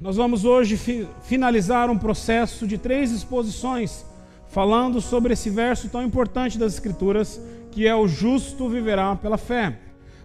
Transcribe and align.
Nós 0.00 0.14
vamos 0.14 0.44
hoje 0.44 0.76
fi 0.76 1.08
finalizar 1.24 1.90
um 1.90 1.98
processo 1.98 2.68
de 2.68 2.78
três 2.78 3.10
exposições 3.10 4.06
falando 4.46 5.00
sobre 5.00 5.32
esse 5.32 5.50
verso 5.50 5.88
tão 5.88 6.04
importante 6.04 6.56
das 6.56 6.74
Escrituras, 6.74 7.40
que 7.72 7.84
é 7.84 7.96
o 7.96 8.06
justo 8.06 8.68
viverá 8.68 9.16
pela 9.16 9.36
fé. 9.36 9.76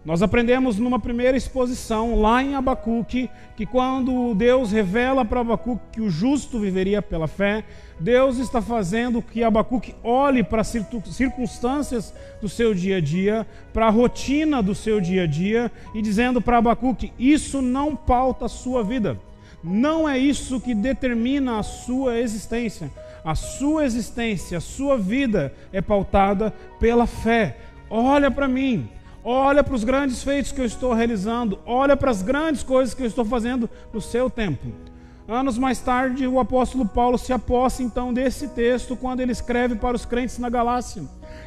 Nós 0.06 0.22
aprendemos 0.22 0.78
numa 0.78 1.00
primeira 1.00 1.36
exposição, 1.36 2.22
lá 2.22 2.44
em 2.44 2.54
Abacuque, 2.54 3.32
que 3.56 3.66
quando 3.66 4.36
Deus 4.36 4.72
revela 4.72 5.26
para 5.26 5.40
Abacuque 5.40 5.82
que 5.94 6.02
o 6.02 6.10
justo 6.10 6.60
viveria 6.60 7.02
pela 7.02 7.28
fé, 7.28 7.64
Deus 8.00 8.38
está 8.38 8.62
fazendo 8.62 9.24
que 9.24 9.44
Abacuque 9.44 9.96
olhe 10.04 10.44
para 10.44 10.62
as 10.62 10.72
circunstâncias 11.10 12.14
do 12.40 12.48
seu 12.48 12.76
dia 12.76 12.98
a 12.98 13.02
dia, 13.02 13.48
para 13.74 13.88
a 13.88 13.90
rotina 13.90 14.62
do 14.62 14.76
seu 14.76 15.02
dia 15.02 15.24
a 15.24 15.28
dia, 15.28 15.72
e 15.96 16.02
dizendo 16.02 16.40
para 16.40 16.60
Abacuque: 16.60 17.12
Isso 17.18 17.60
não 17.60 17.96
pauta 17.96 18.46
a 18.46 18.50
sua 18.50 18.84
vida, 18.84 19.18
não 19.64 20.08
é 20.08 20.18
isso 20.18 20.60
que 20.60 20.76
determina 20.76 21.58
a 21.58 21.64
sua 21.64 22.20
existência. 22.20 22.92
A 23.24 23.36
sua 23.36 23.86
existência, 23.86 24.58
a 24.58 24.62
sua 24.62 24.98
vida 24.98 25.54
é 25.72 25.82
pautada 25.82 26.54
pela 26.80 27.08
fé. 27.08 27.58
Olha 27.90 28.30
para 28.30 28.48
mim, 28.48 28.90
olha 29.24 29.64
para 29.64 29.76
os 29.76 29.86
grandes 29.86 30.22
feitos 30.22 30.52
que 30.52 30.60
eu 30.60 30.66
estou 30.66 30.94
realizando, 30.94 31.58
olha 31.66 31.96
para 31.96 32.12
as 32.12 32.22
grandes 32.22 32.64
coisas 32.64 32.94
que 32.94 33.02
eu 33.02 33.08
estou 33.08 33.24
fazendo 33.24 33.70
no 33.94 34.02
seu 34.02 34.30
tempo. 34.30 34.68
Anos 35.26 35.58
mais 35.58 35.80
tarde, 35.80 36.28
o 36.28 36.38
apóstolo 36.38 36.86
Paulo 36.86 37.18
se 37.18 37.32
aposta 37.32 37.82
então 37.82 38.14
desse 38.14 38.50
texto 38.50 38.98
quando 38.98 39.22
ele 39.22 39.32
escreve 39.32 39.76
para 39.76 39.96
os 39.96 40.04
crentes 40.04 40.38
na 40.38 40.50
Galácia. 40.50 41.04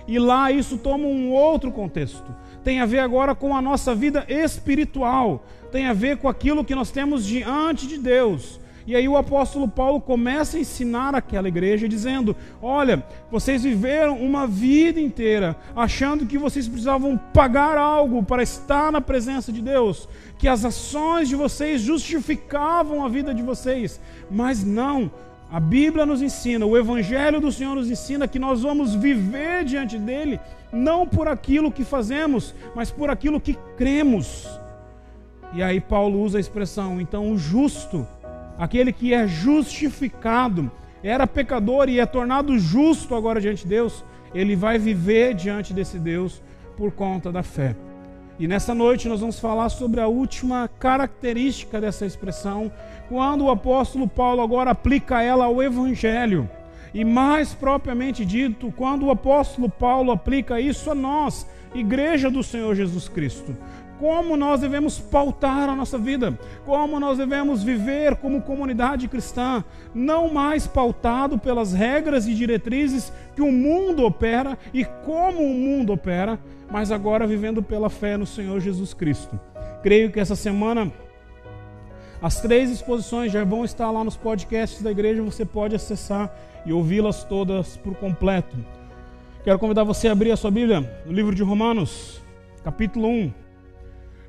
E 0.09 0.19
lá 0.19 0.51
isso 0.51 0.79
toma 0.79 1.05
um 1.05 1.31
outro 1.31 1.71
contexto. 1.71 2.25
Tem 2.67 2.81
a 2.81 2.85
ver 2.85 2.99
agora 2.99 3.33
com 3.33 3.57
a 3.57 3.63
nossa 3.63 3.95
vida 3.95 4.25
espiritual, 4.29 5.47
tem 5.71 5.87
a 5.87 5.93
ver 5.93 6.17
com 6.17 6.29
aquilo 6.29 6.65
que 6.65 6.75
nós 6.75 6.91
temos 6.91 7.25
diante 7.25 7.87
de 7.87 7.97
Deus. 7.97 8.59
E 8.85 8.97
aí 8.97 9.07
o 9.07 9.17
apóstolo 9.17 9.69
Paulo 9.69 10.01
começa 10.01 10.57
a 10.57 10.61
ensinar 10.61 11.15
aquela 11.15 11.47
igreja 11.47 11.89
dizendo: 11.89 12.35
"Olha, 12.61 13.07
vocês 13.31 13.63
viveram 13.63 14.19
uma 14.19 14.49
vida 14.49 15.01
inteira 15.01 15.55
achando 15.77 16.27
que 16.27 16.37
vocês 16.37 16.67
precisavam 16.67 17.17
pagar 17.33 17.79
algo 17.79 18.21
para 18.25 18.43
estar 18.43 18.91
na 18.91 19.01
presença 19.01 19.53
de 19.53 19.63
Deus, 19.63 20.09
que 20.37 20.49
as 20.49 20.65
ações 20.65 21.29
de 21.29 21.37
vocês 21.37 21.81
justificavam 21.81 23.05
a 23.05 23.09
vida 23.09 23.33
de 23.33 23.45
vocês, 23.45 24.01
mas 24.29 24.65
não, 24.65 25.09
a 25.51 25.61
Bíblia 25.61 26.05
nos 26.05 26.21
ensina, 26.21 26.67
o 26.67 26.77
Evangelho 26.77 27.41
do 27.41 27.53
Senhor 27.53 27.77
nos 27.77 27.89
ensina 27.89 28.27
que 28.27 28.39
nós 28.39 28.63
vamos 28.63 28.97
viver 28.97 29.65
diante 29.65 29.97
dele, 29.97 30.41
não 30.77 31.07
por 31.07 31.27
aquilo 31.27 31.73
que 31.73 31.85
fazemos, 31.85 32.55
mas 32.75 32.91
por 32.91 33.11
aquilo 33.11 33.41
que 33.41 33.59
cremos. 33.77 34.49
E 35.53 35.63
aí 35.63 35.81
Paulo 35.81 36.21
usa 36.21 36.39
a 36.39 36.41
expressão, 36.41 37.01
então 37.01 37.31
o 37.31 37.39
justo 37.39 38.07
aquele 38.59 38.93
que 38.93 39.13
é 39.13 39.27
justificado, 39.27 40.71
era 41.03 41.27
pecador 41.27 41.89
e 41.89 42.01
é 42.01 42.07
tornado 42.07 42.59
justo 42.59 43.15
agora 43.15 43.41
diante 43.41 43.63
de 43.63 43.69
Deus, 43.69 44.05
ele 44.35 44.57
vai 44.57 44.79
viver 44.79 45.35
diante 45.35 45.73
desse 45.73 45.99
Deus 45.99 46.43
por 46.77 46.91
conta 46.93 47.31
da 47.31 47.43
fé. 47.43 47.77
E 48.39 48.47
nessa 48.47 48.75
noite 48.75 49.09
nós 49.09 49.21
vamos 49.21 49.39
falar 49.39 49.69
sobre 49.69 50.01
a 50.01 50.09
última 50.09 50.69
característica 50.79 51.81
dessa 51.81 52.05
expressão, 52.05 52.71
quando 53.09 53.45
o 53.45 53.51
apóstolo 53.51 54.09
Paulo 54.09 54.43
agora 54.43 54.71
aplica 54.71 55.23
ela 55.23 55.45
ao 55.45 55.63
Evangelho. 55.63 56.49
E 56.97 57.05
mais 57.05 57.53
propriamente 57.53 58.25
dito, 58.25 58.73
quando 58.75 59.05
o 59.05 59.11
apóstolo 59.11 59.69
Paulo 59.69 60.11
aplica 60.11 60.59
isso 60.59 60.91
a 60.91 60.95
nós, 60.95 61.47
igreja 61.75 62.31
do 62.31 62.43
Senhor 62.43 62.75
Jesus 62.75 63.07
Cristo 63.07 63.55
como 63.99 64.37
nós 64.37 64.61
devemos 64.61 64.99
pautar 64.99 65.71
a 65.71 65.75
nossa 65.75 65.97
vida, 65.97 66.39
como 66.67 67.01
nós 67.01 67.17
devemos 67.17 67.63
viver 67.63 68.17
como 68.17 68.43
comunidade 68.43 69.09
cristã, 69.09 69.65
não 69.95 70.31
mais 70.33 70.67
pautado 70.67 71.39
pelas 71.39 71.73
regras 71.73 72.27
e 72.27 72.35
diretrizes 72.35 73.11
que 73.35 73.41
o 73.41 73.51
mundo 73.51 74.05
opera 74.05 74.59
e 74.75 74.85
como 74.85 75.43
o 75.43 75.55
mundo 75.55 75.95
opera, 75.95 76.39
mas 76.71 76.93
agora 76.93 77.27
vivendo 77.27 77.63
pela 77.63 77.89
fé 77.89 78.19
no 78.19 78.27
Senhor 78.27 78.61
Jesus 78.61 78.93
Cristo. 78.93 79.41
Creio 79.83 80.11
que 80.13 80.21
essa 80.21 80.37
semana 80.37 80.93
as 82.21 82.41
três 82.41 82.71
exposições 82.71 83.31
já 83.31 83.45
vão 83.45 83.65
estar 83.65 83.91
lá 83.91 84.03
nos 84.03 84.17
podcasts 84.17 84.83
da 84.83 84.91
igreja, 84.91 85.23
você 85.23 85.45
pode 85.45 85.75
acessar 85.75 86.35
e 86.65 86.73
ouvi-las 86.73 87.25
todas 87.25 87.77
por 87.77 87.95
completo. 87.95 88.57
Quero 89.45 89.59
convidar 89.59 89.85
você 89.85 90.09
a 90.09 90.13
abrir 90.13 90.33
a 90.33 90.37
sua 90.37 90.51
Bíblia 90.51 91.03
no 91.05 91.13
livro 91.13 91.35
de 91.35 91.43
Romanos, 91.43 92.21
capítulo 92.65 93.07
1. 93.07 93.33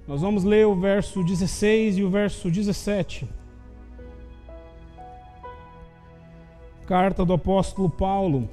Nós 0.08 0.22
vamos 0.22 0.44
ler 0.44 0.68
o 0.68 0.75
verso 0.75 1.24
16 1.24 1.98
e 1.98 2.03
o 2.03 2.09
verso 2.09 2.52
17. 2.52 3.28
Carta 6.86 7.25
do 7.25 7.34
apóstolo 7.34 7.90
Paulo 7.90 8.50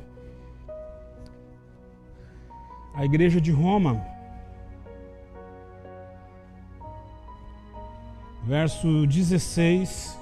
à 2.95 3.05
igreja 3.05 3.41
de 3.41 3.51
Roma. 3.51 4.14
Verso 8.47 9.07
16 9.07 10.19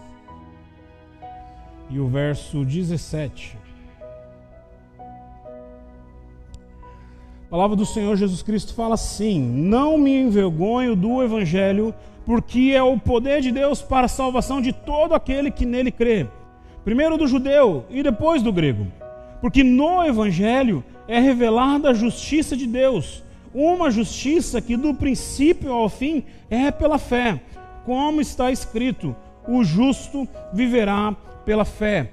e 1.90 1.98
o 1.98 2.06
verso 2.06 2.64
17. 2.64 3.58
A 7.46 7.50
palavra 7.50 7.76
do 7.76 7.84
Senhor 7.84 8.16
Jesus 8.16 8.40
Cristo 8.40 8.74
fala 8.74 8.94
assim: 8.94 9.40
Não 9.40 9.98
me 9.98 10.16
envergonho 10.16 10.94
do 10.94 11.20
Evangelho, 11.20 11.92
porque 12.24 12.72
é 12.72 12.82
o 12.82 12.96
poder 12.96 13.42
de 13.42 13.50
Deus 13.50 13.82
para 13.82 14.06
a 14.06 14.08
salvação 14.08 14.62
de 14.62 14.72
todo 14.72 15.14
aquele 15.14 15.50
que 15.50 15.66
nele 15.66 15.90
crê, 15.90 16.28
primeiro 16.84 17.18
do 17.18 17.26
judeu 17.26 17.84
e 17.90 18.04
depois 18.04 18.40
do 18.40 18.52
grego. 18.52 18.86
Porque 19.40 19.64
no 19.64 20.02
Evangelho 20.04 20.84
é 21.08 21.18
revelada 21.18 21.90
a 21.90 21.94
justiça 21.94 22.56
de 22.56 22.68
Deus, 22.68 23.24
uma 23.52 23.90
justiça 23.90 24.62
que 24.62 24.76
do 24.76 24.94
princípio 24.94 25.72
ao 25.72 25.88
fim 25.88 26.24
é 26.48 26.70
pela 26.70 26.98
fé, 26.98 27.40
como 27.84 28.20
está 28.20 28.50
escrito: 28.50 29.14
o 29.46 29.64
justo 29.64 30.28
viverá 30.52 31.14
pela 31.44 31.64
fé. 31.64 32.10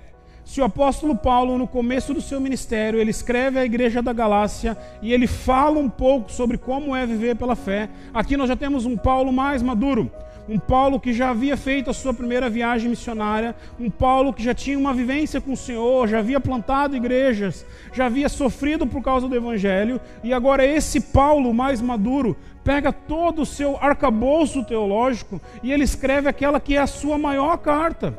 Se 0.49 0.59
o 0.59 0.63
apóstolo 0.63 1.15
Paulo, 1.15 1.59
no 1.59 1.67
começo 1.67 2.11
do 2.11 2.21
seu 2.21 2.41
ministério, 2.41 2.99
ele 2.99 3.11
escreve 3.11 3.59
à 3.59 3.65
igreja 3.65 4.01
da 4.01 4.11
Galácia 4.11 4.75
e 4.99 5.13
ele 5.13 5.27
fala 5.27 5.77
um 5.77 5.87
pouco 5.87 6.31
sobre 6.31 6.57
como 6.57 6.95
é 6.95 7.05
viver 7.05 7.35
pela 7.35 7.55
fé, 7.55 7.87
aqui 8.11 8.35
nós 8.35 8.47
já 8.47 8.55
temos 8.55 8.83
um 8.83 8.97
Paulo 8.97 9.31
mais 9.31 9.61
maduro, 9.61 10.11
um 10.49 10.57
Paulo 10.57 10.99
que 10.99 11.13
já 11.13 11.29
havia 11.29 11.55
feito 11.55 11.91
a 11.91 11.93
sua 11.93 12.15
primeira 12.15 12.49
viagem 12.49 12.89
missionária, 12.89 13.55
um 13.79 13.91
Paulo 13.91 14.33
que 14.33 14.41
já 14.41 14.55
tinha 14.55 14.79
uma 14.79 14.91
vivência 14.91 15.39
com 15.39 15.51
o 15.53 15.57
Senhor, 15.57 16.07
já 16.07 16.17
havia 16.17 16.39
plantado 16.39 16.95
igrejas, 16.95 17.63
já 17.93 18.07
havia 18.07 18.27
sofrido 18.27 18.87
por 18.87 19.03
causa 19.03 19.27
do 19.27 19.35
Evangelho, 19.35 20.01
e 20.23 20.33
agora 20.33 20.65
esse 20.65 20.99
Paulo 20.99 21.53
mais 21.53 21.79
maduro 21.79 22.35
pega 22.63 22.91
todo 22.91 23.41
o 23.41 23.45
seu 23.45 23.77
arcabouço 23.77 24.63
teológico 24.63 25.41
e 25.63 25.71
ele 25.71 25.83
escreve 25.83 26.29
aquela 26.29 26.59
que 26.59 26.75
é 26.75 26.79
a 26.79 26.87
sua 26.87 27.17
maior 27.17 27.57
carta. 27.57 28.17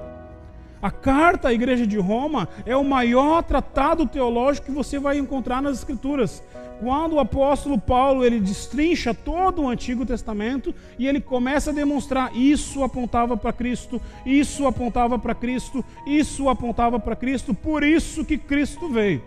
A 0.83 0.91
carta 0.91 1.49
à 1.49 1.53
igreja 1.53 1.87
de 1.87 1.99
Roma 1.99 2.49
é 2.65 2.75
o 2.75 2.85
maior 2.85 3.43
tratado 3.43 4.07
teológico 4.07 4.67
que 4.67 4.73
você 4.73 4.99
vai 4.99 5.19
encontrar 5.19 5.61
nas 5.61 5.79
escrituras. 5.79 6.43
Quando 6.81 7.17
o 7.17 7.21
apóstolo 7.21 7.79
Paulo 7.79 8.25
ele 8.25 8.41
destrincha 8.41 9.13
todo 9.13 9.61
o 9.61 9.69
Antigo 9.69 10.07
Testamento 10.07 10.75
e 10.99 11.07
ele 11.07 11.21
começa 11.21 11.71
a 11.71 11.75
demonstrar 11.75 12.35
isso 12.35 12.83
apontava 12.83 13.37
para 13.37 13.53
Cristo, 13.53 14.01
isso 14.25 14.67
apontava 14.67 15.19
para 15.19 15.35
Cristo, 15.35 15.85
isso 16.07 16.49
apontava 16.49 16.99
para 16.99 17.15
Cristo, 17.15 17.53
por 17.53 17.83
isso 17.83 18.25
que 18.25 18.39
Cristo 18.39 18.89
veio. 18.89 19.23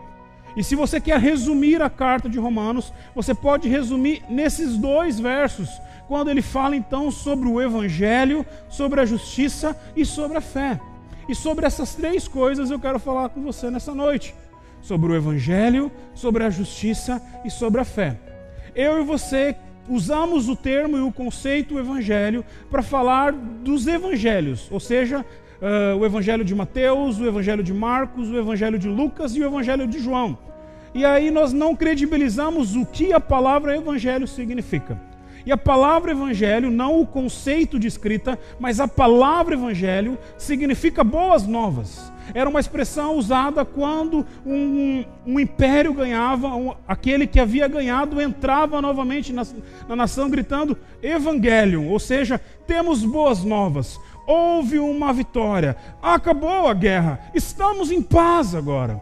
E 0.56 0.64
se 0.64 0.76
você 0.76 1.02
quer 1.02 1.20
resumir 1.20 1.82
a 1.82 1.90
carta 1.90 2.30
de 2.30 2.38
Romanos, 2.38 2.94
você 3.16 3.34
pode 3.34 3.68
resumir 3.68 4.24
nesses 4.30 4.78
dois 4.78 5.20
versos, 5.20 5.70
quando 6.08 6.30
ele 6.30 6.42
fala 6.42 6.76
então 6.76 7.10
sobre 7.10 7.48
o 7.48 7.62
evangelho, 7.62 8.46
sobre 8.70 9.02
a 9.02 9.06
justiça 9.06 9.76
e 9.96 10.06
sobre 10.06 10.38
a 10.38 10.42
fé. 10.42 10.80
E 11.28 11.34
sobre 11.34 11.66
essas 11.66 11.96
três 11.96 12.28
coisas 12.28 12.70
eu 12.70 12.80
quero 12.80 13.00
falar 13.00 13.30
com 13.30 13.42
você 13.42 13.70
nessa 13.70 13.94
noite: 13.96 14.36
sobre 14.82 15.12
o 15.12 15.16
Evangelho, 15.16 15.92
sobre 16.14 16.44
a 16.44 16.50
justiça 16.50 17.22
e 17.46 17.50
sobre 17.50 17.82
a 17.82 17.86
fé. 17.86 18.20
Eu 18.76 19.00
e 19.00 19.04
você 19.04 19.56
usamos 19.88 20.50
o 20.50 20.56
termo 20.56 20.98
e 20.98 21.02
o 21.02 21.12
conceito 21.12 21.80
Evangelho 21.80 22.44
para 22.70 22.82
falar 22.82 23.32
dos 23.32 23.88
Evangelhos, 23.88 24.68
ou 24.72 24.80
seja, 24.80 25.26
uh, 25.64 25.98
o 25.98 26.06
Evangelho 26.06 26.44
de 26.44 26.54
Mateus, 26.54 27.20
o 27.20 27.26
Evangelho 27.26 27.64
de 27.64 27.74
Marcos, 27.74 28.30
o 28.30 28.38
Evangelho 28.38 28.78
de 28.78 28.90
Lucas 28.90 29.36
e 29.36 29.40
o 29.40 29.46
Evangelho 29.46 29.88
de 29.88 30.00
João. 30.00 30.38
E 30.94 31.06
aí 31.06 31.32
nós 31.32 31.54
não 31.54 31.76
credibilizamos 31.76 32.76
o 32.76 32.86
que 32.86 33.14
a 33.14 33.20
palavra 33.20 33.76
Evangelho 33.76 34.28
significa. 34.28 35.00
E 35.46 35.52
a 35.52 35.58
palavra 35.58 36.12
evangelho, 36.12 36.72
não 36.72 37.02
o 37.02 37.06
conceito 37.06 37.78
de 37.78 37.88
escrita, 37.88 38.40
mas 38.60 38.80
a 38.80 38.88
palavra 38.88 39.56
evangelho 39.56 40.18
significa 40.38 41.04
boas 41.04 41.46
novas. 41.46 42.12
Era 42.34 42.50
uma 42.50 42.62
expressão 42.62 43.18
usada 43.18 43.66
quando 43.66 44.26
um, 44.46 45.04
um 45.26 45.38
império 45.38 45.94
ganhava, 45.94 46.48
um, 46.56 46.74
aquele 46.88 47.28
que 47.28 47.42
havia 47.42 47.68
ganhado 47.68 48.22
entrava 48.22 48.82
novamente 48.82 49.34
na, 49.34 49.46
na 49.90 49.96
nação 49.98 50.30
gritando 50.30 50.78
Evangelion, 51.02 51.90
ou 51.90 52.00
seja, 52.00 52.40
temos 52.66 53.04
boas 53.04 53.44
novas. 53.44 54.00
Houve 54.26 54.80
uma 54.80 55.12
vitória, 55.14 55.76
acabou 56.02 56.68
a 56.68 56.74
guerra, 56.74 57.20
estamos 57.34 57.92
em 57.92 58.02
paz 58.02 58.56
agora. 58.56 59.02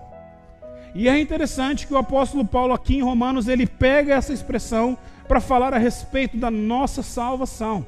E 0.93 1.07
é 1.07 1.19
interessante 1.19 1.87
que 1.87 1.93
o 1.93 1.97
apóstolo 1.97 2.45
Paulo 2.45 2.73
aqui 2.73 2.97
em 2.97 3.01
Romanos 3.01 3.47
ele 3.47 3.65
pega 3.65 4.15
essa 4.15 4.33
expressão 4.33 4.97
para 5.27 5.39
falar 5.39 5.73
a 5.73 5.77
respeito 5.77 6.35
da 6.35 6.51
nossa 6.51 7.01
salvação. 7.01 7.85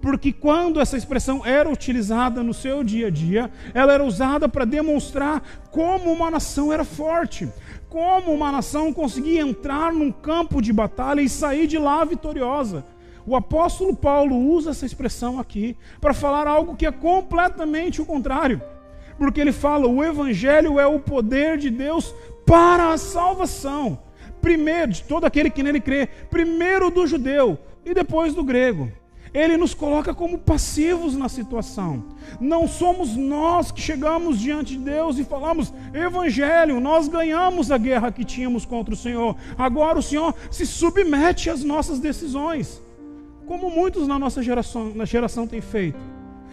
Porque 0.00 0.32
quando 0.32 0.80
essa 0.80 0.96
expressão 0.96 1.44
era 1.44 1.68
utilizada 1.68 2.42
no 2.42 2.54
seu 2.54 2.82
dia 2.82 3.08
a 3.08 3.10
dia, 3.10 3.50
ela 3.74 3.92
era 3.92 4.04
usada 4.04 4.48
para 4.48 4.64
demonstrar 4.64 5.42
como 5.70 6.10
uma 6.10 6.30
nação 6.30 6.72
era 6.72 6.84
forte, 6.84 7.48
como 7.88 8.32
uma 8.32 8.50
nação 8.50 8.92
conseguia 8.92 9.42
entrar 9.42 9.92
num 9.92 10.10
campo 10.10 10.62
de 10.62 10.72
batalha 10.72 11.20
e 11.20 11.28
sair 11.28 11.66
de 11.66 11.76
lá 11.76 12.04
vitoriosa. 12.04 12.84
O 13.26 13.36
apóstolo 13.36 13.94
Paulo 13.94 14.36
usa 14.36 14.70
essa 14.70 14.86
expressão 14.86 15.38
aqui 15.38 15.76
para 16.00 16.14
falar 16.14 16.46
algo 16.46 16.76
que 16.76 16.86
é 16.86 16.92
completamente 16.92 18.00
o 18.00 18.06
contrário. 18.06 18.60
Porque 19.18 19.40
ele 19.40 19.52
fala: 19.52 19.86
o 19.86 20.02
evangelho 20.02 20.80
é 20.80 20.86
o 20.86 20.98
poder 20.98 21.58
de 21.58 21.70
Deus 21.70 22.14
para 22.46 22.92
a 22.92 22.98
salvação. 22.98 23.98
Primeiro, 24.40 24.92
de 24.92 25.02
todo 25.04 25.24
aquele 25.26 25.50
que 25.50 25.62
nele 25.62 25.80
crê, 25.80 26.08
primeiro 26.30 26.90
do 26.90 27.06
judeu 27.06 27.58
e 27.84 27.92
depois 27.92 28.34
do 28.34 28.42
grego. 28.42 28.90
Ele 29.32 29.56
nos 29.56 29.74
coloca 29.74 30.12
como 30.12 30.38
passivos 30.38 31.14
na 31.16 31.28
situação. 31.28 32.04
Não 32.40 32.66
somos 32.66 33.16
nós 33.16 33.70
que 33.70 33.80
chegamos 33.80 34.40
diante 34.40 34.76
de 34.76 34.84
Deus 34.84 35.18
e 35.18 35.24
falamos: 35.24 35.72
Evangelho, 35.94 36.80
nós 36.80 37.06
ganhamos 37.06 37.70
a 37.70 37.78
guerra 37.78 38.10
que 38.10 38.24
tínhamos 38.24 38.64
contra 38.64 38.92
o 38.92 38.96
Senhor. 38.96 39.36
Agora 39.56 39.98
o 39.98 40.02
Senhor 40.02 40.34
se 40.50 40.66
submete 40.66 41.48
às 41.48 41.62
nossas 41.62 42.00
decisões, 42.00 42.82
como 43.50 43.68
muitos 43.68 44.06
na 44.06 44.16
nossa 44.16 44.40
geração, 44.40 44.92
na 44.94 45.04
geração 45.04 45.44
têm 45.44 45.60
feito. 45.60 45.98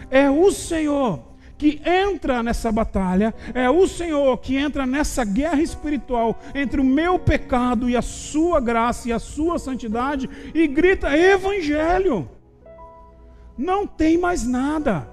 É 0.10 0.28
o 0.32 0.52
Senhor 0.52 1.20
que 1.56 1.80
entra 1.86 2.42
nessa 2.42 2.72
batalha, 2.72 3.36
é 3.54 3.70
o 3.70 3.88
Senhor 3.88 4.36
que 4.40 4.56
entra 4.58 4.84
nessa 4.84 5.24
guerra 5.24 5.62
espiritual 5.62 6.40
entre 6.56 6.82
o 6.82 6.84
meu 6.84 7.20
pecado 7.20 7.88
e 7.88 7.96
a 7.96 8.02
sua 8.02 8.60
graça 8.60 9.10
e 9.10 9.14
a 9.14 9.20
sua 9.20 9.60
santidade 9.60 10.28
e 10.56 10.66
grita: 10.66 11.16
Evangelho. 11.16 12.28
Não 13.56 13.86
tem 13.86 14.18
mais 14.18 14.48
nada. 14.48 15.08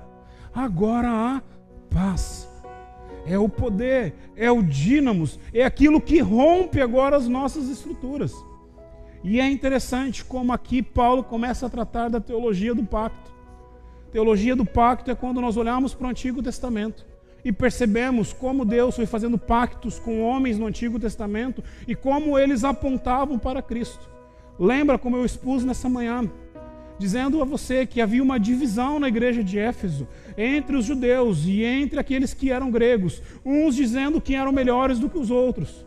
Agora 0.54 1.10
há 1.10 1.42
paz. 1.90 2.48
É 3.26 3.38
o 3.38 3.46
poder, 3.46 4.14
é 4.34 4.50
o 4.50 4.62
dínamos, 4.62 5.38
é 5.52 5.62
aquilo 5.62 6.00
que 6.00 6.18
rompe 6.18 6.80
agora 6.80 7.14
as 7.14 7.28
nossas 7.28 7.68
estruturas. 7.68 8.32
E 9.24 9.40
é 9.40 9.50
interessante 9.50 10.22
como 10.22 10.52
aqui 10.52 10.82
Paulo 10.82 11.24
começa 11.24 11.64
a 11.64 11.70
tratar 11.70 12.10
da 12.10 12.20
teologia 12.20 12.74
do 12.74 12.84
pacto. 12.84 13.32
Teologia 14.12 14.54
do 14.54 14.66
pacto 14.66 15.10
é 15.10 15.14
quando 15.14 15.40
nós 15.40 15.56
olhamos 15.56 15.94
para 15.94 16.06
o 16.06 16.10
Antigo 16.10 16.42
Testamento 16.42 17.06
e 17.42 17.50
percebemos 17.50 18.34
como 18.34 18.66
Deus 18.66 18.94
foi 18.94 19.06
fazendo 19.06 19.38
pactos 19.38 19.98
com 19.98 20.22
homens 20.22 20.58
no 20.58 20.66
Antigo 20.66 21.00
Testamento 21.00 21.64
e 21.88 21.94
como 21.94 22.38
eles 22.38 22.64
apontavam 22.64 23.38
para 23.38 23.62
Cristo. 23.62 24.10
Lembra 24.58 24.98
como 24.98 25.16
eu 25.16 25.24
expus 25.24 25.64
nessa 25.64 25.88
manhã? 25.88 26.30
dizendo 26.98 27.42
a 27.42 27.44
você 27.44 27.84
que 27.84 28.00
havia 28.00 28.22
uma 28.22 28.38
divisão 28.38 29.00
na 29.00 29.08
igreja 29.08 29.42
de 29.42 29.58
Éfeso 29.58 30.06
entre 30.36 30.76
os 30.76 30.84
judeus 30.84 31.44
e 31.44 31.64
entre 31.64 31.98
aqueles 31.98 32.32
que 32.32 32.52
eram 32.52 32.70
gregos, 32.70 33.20
uns 33.44 33.74
dizendo 33.74 34.20
que 34.20 34.34
eram 34.34 34.52
melhores 34.52 34.98
do 34.98 35.10
que 35.10 35.18
os 35.18 35.30
outros. 35.30 35.84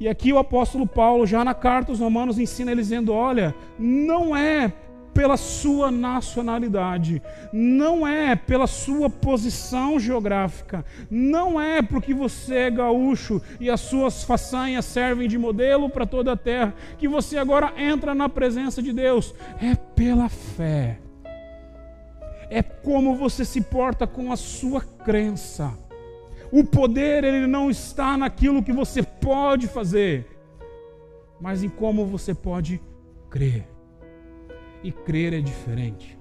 E 0.00 0.08
aqui 0.08 0.32
o 0.32 0.38
apóstolo 0.38 0.86
Paulo, 0.86 1.26
já 1.26 1.44
na 1.44 1.52
carta 1.52 1.92
aos 1.92 2.00
Romanos, 2.00 2.38
ensina 2.38 2.72
ele 2.72 2.80
dizendo: 2.80 3.12
olha, 3.12 3.54
não 3.78 4.34
é 4.34 4.72
pela 5.12 5.36
sua 5.36 5.90
nacionalidade, 5.90 7.20
não 7.52 8.08
é 8.08 8.34
pela 8.34 8.66
sua 8.66 9.10
posição 9.10 10.00
geográfica, 10.00 10.84
não 11.10 11.60
é 11.60 11.82
porque 11.82 12.14
você 12.14 12.54
é 12.54 12.70
gaúcho 12.70 13.42
e 13.58 13.68
as 13.68 13.80
suas 13.80 14.24
façanhas 14.24 14.86
servem 14.86 15.28
de 15.28 15.36
modelo 15.36 15.90
para 15.90 16.06
toda 16.06 16.32
a 16.32 16.36
terra 16.36 16.74
que 16.96 17.06
você 17.06 17.36
agora 17.36 17.74
entra 17.76 18.14
na 18.14 18.28
presença 18.28 18.82
de 18.82 18.94
Deus, 18.94 19.34
é 19.60 19.74
pela 19.74 20.30
fé. 20.30 20.98
É 22.48 22.62
como 22.62 23.14
você 23.14 23.44
se 23.44 23.60
porta 23.60 24.06
com 24.06 24.32
a 24.32 24.36
sua 24.36 24.80
crença. 24.80 25.72
O 26.52 26.64
poder 26.64 27.22
ele 27.22 27.46
não 27.46 27.70
está 27.70 28.16
naquilo 28.16 28.62
que 28.62 28.72
você 28.72 29.02
pode 29.02 29.68
fazer, 29.68 30.26
mas 31.40 31.62
em 31.62 31.68
como 31.68 32.04
você 32.06 32.34
pode 32.34 32.80
crer 33.28 33.68
e 34.82 34.90
crer 34.90 35.32
é 35.32 35.40
diferente. 35.40 36.18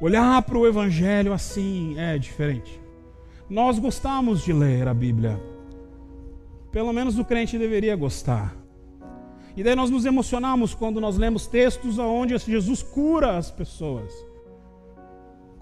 Olhar 0.00 0.42
para 0.42 0.58
o 0.58 0.66
Evangelho 0.66 1.32
assim 1.32 1.98
é 1.98 2.18
diferente. 2.18 2.80
Nós 3.48 3.78
gostamos 3.78 4.42
de 4.42 4.52
ler 4.52 4.88
a 4.88 4.94
Bíblia. 4.94 5.40
Pelo 6.70 6.92
menos 6.92 7.18
o 7.18 7.24
crente 7.24 7.58
deveria 7.58 7.94
gostar. 7.94 8.56
E 9.56 9.62
daí 9.62 9.76
nós 9.76 9.90
nos 9.90 10.04
emocionamos 10.04 10.74
quando 10.74 11.00
nós 11.00 11.16
lemos 11.16 11.46
textos 11.46 11.98
onde 11.98 12.36
Jesus 12.38 12.82
cura 12.82 13.36
as 13.36 13.50
pessoas. 13.50 14.12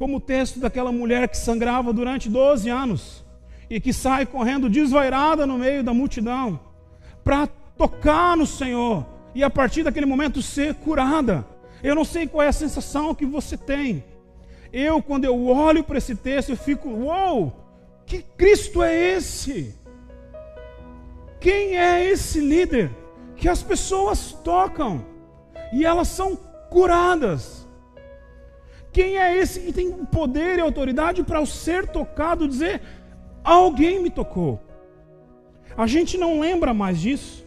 Como 0.00 0.16
o 0.16 0.20
texto 0.20 0.58
daquela 0.58 0.90
mulher 0.90 1.28
que 1.28 1.36
sangrava 1.36 1.92
durante 1.92 2.26
12 2.26 2.70
anos 2.70 3.22
e 3.68 3.78
que 3.78 3.92
sai 3.92 4.24
correndo 4.24 4.70
desvairada 4.70 5.46
no 5.46 5.58
meio 5.58 5.84
da 5.84 5.92
multidão 5.92 6.58
para 7.22 7.46
tocar 7.76 8.34
no 8.34 8.46
Senhor 8.46 9.04
e 9.34 9.44
a 9.44 9.50
partir 9.50 9.82
daquele 9.82 10.06
momento 10.06 10.40
ser 10.40 10.76
curada. 10.76 11.46
Eu 11.82 11.94
não 11.94 12.02
sei 12.02 12.26
qual 12.26 12.42
é 12.42 12.48
a 12.48 12.52
sensação 12.52 13.14
que 13.14 13.26
você 13.26 13.58
tem. 13.58 14.02
Eu, 14.72 15.02
quando 15.02 15.26
eu 15.26 15.48
olho 15.48 15.84
para 15.84 15.98
esse 15.98 16.16
texto, 16.16 16.48
eu 16.48 16.56
fico, 16.56 16.88
uou, 16.88 17.52
que 18.06 18.22
Cristo 18.22 18.82
é 18.82 18.96
esse? 18.96 19.78
Quem 21.38 21.76
é 21.76 22.02
esse 22.06 22.40
líder 22.40 22.90
que 23.36 23.50
as 23.50 23.62
pessoas 23.62 24.32
tocam 24.32 25.04
e 25.74 25.84
elas 25.84 26.08
são 26.08 26.36
curadas? 26.70 27.59
Quem 28.92 29.18
é 29.18 29.36
esse 29.36 29.60
que 29.60 29.72
tem 29.72 29.92
poder 30.06 30.58
e 30.58 30.60
autoridade 30.60 31.22
para, 31.22 31.38
ao 31.38 31.46
ser 31.46 31.86
tocado, 31.88 32.48
dizer: 32.48 32.82
alguém 33.44 34.02
me 34.02 34.10
tocou? 34.10 34.60
A 35.76 35.86
gente 35.86 36.18
não 36.18 36.40
lembra 36.40 36.74
mais 36.74 37.00
disso 37.00 37.46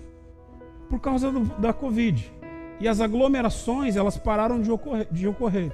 por 0.90 1.00
causa 1.00 1.32
do, 1.32 1.42
da 1.60 1.74
Covid. 1.74 2.32
E 2.80 2.88
as 2.88 3.02
aglomerações, 3.02 3.96
elas 3.96 4.18
pararam 4.18 4.62
de 4.62 4.72
ocorrer. 4.72 5.08
De 5.12 5.28
ocorrer. 5.28 5.72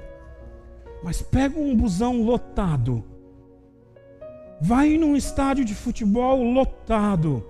Mas 1.03 1.21
pega 1.21 1.59
um 1.59 1.75
busão 1.75 2.23
lotado. 2.23 3.03
Vai 4.59 4.97
num 4.97 5.15
estádio 5.15 5.63
de 5.63 5.75
futebol 5.75 6.43
lotado. 6.43 7.45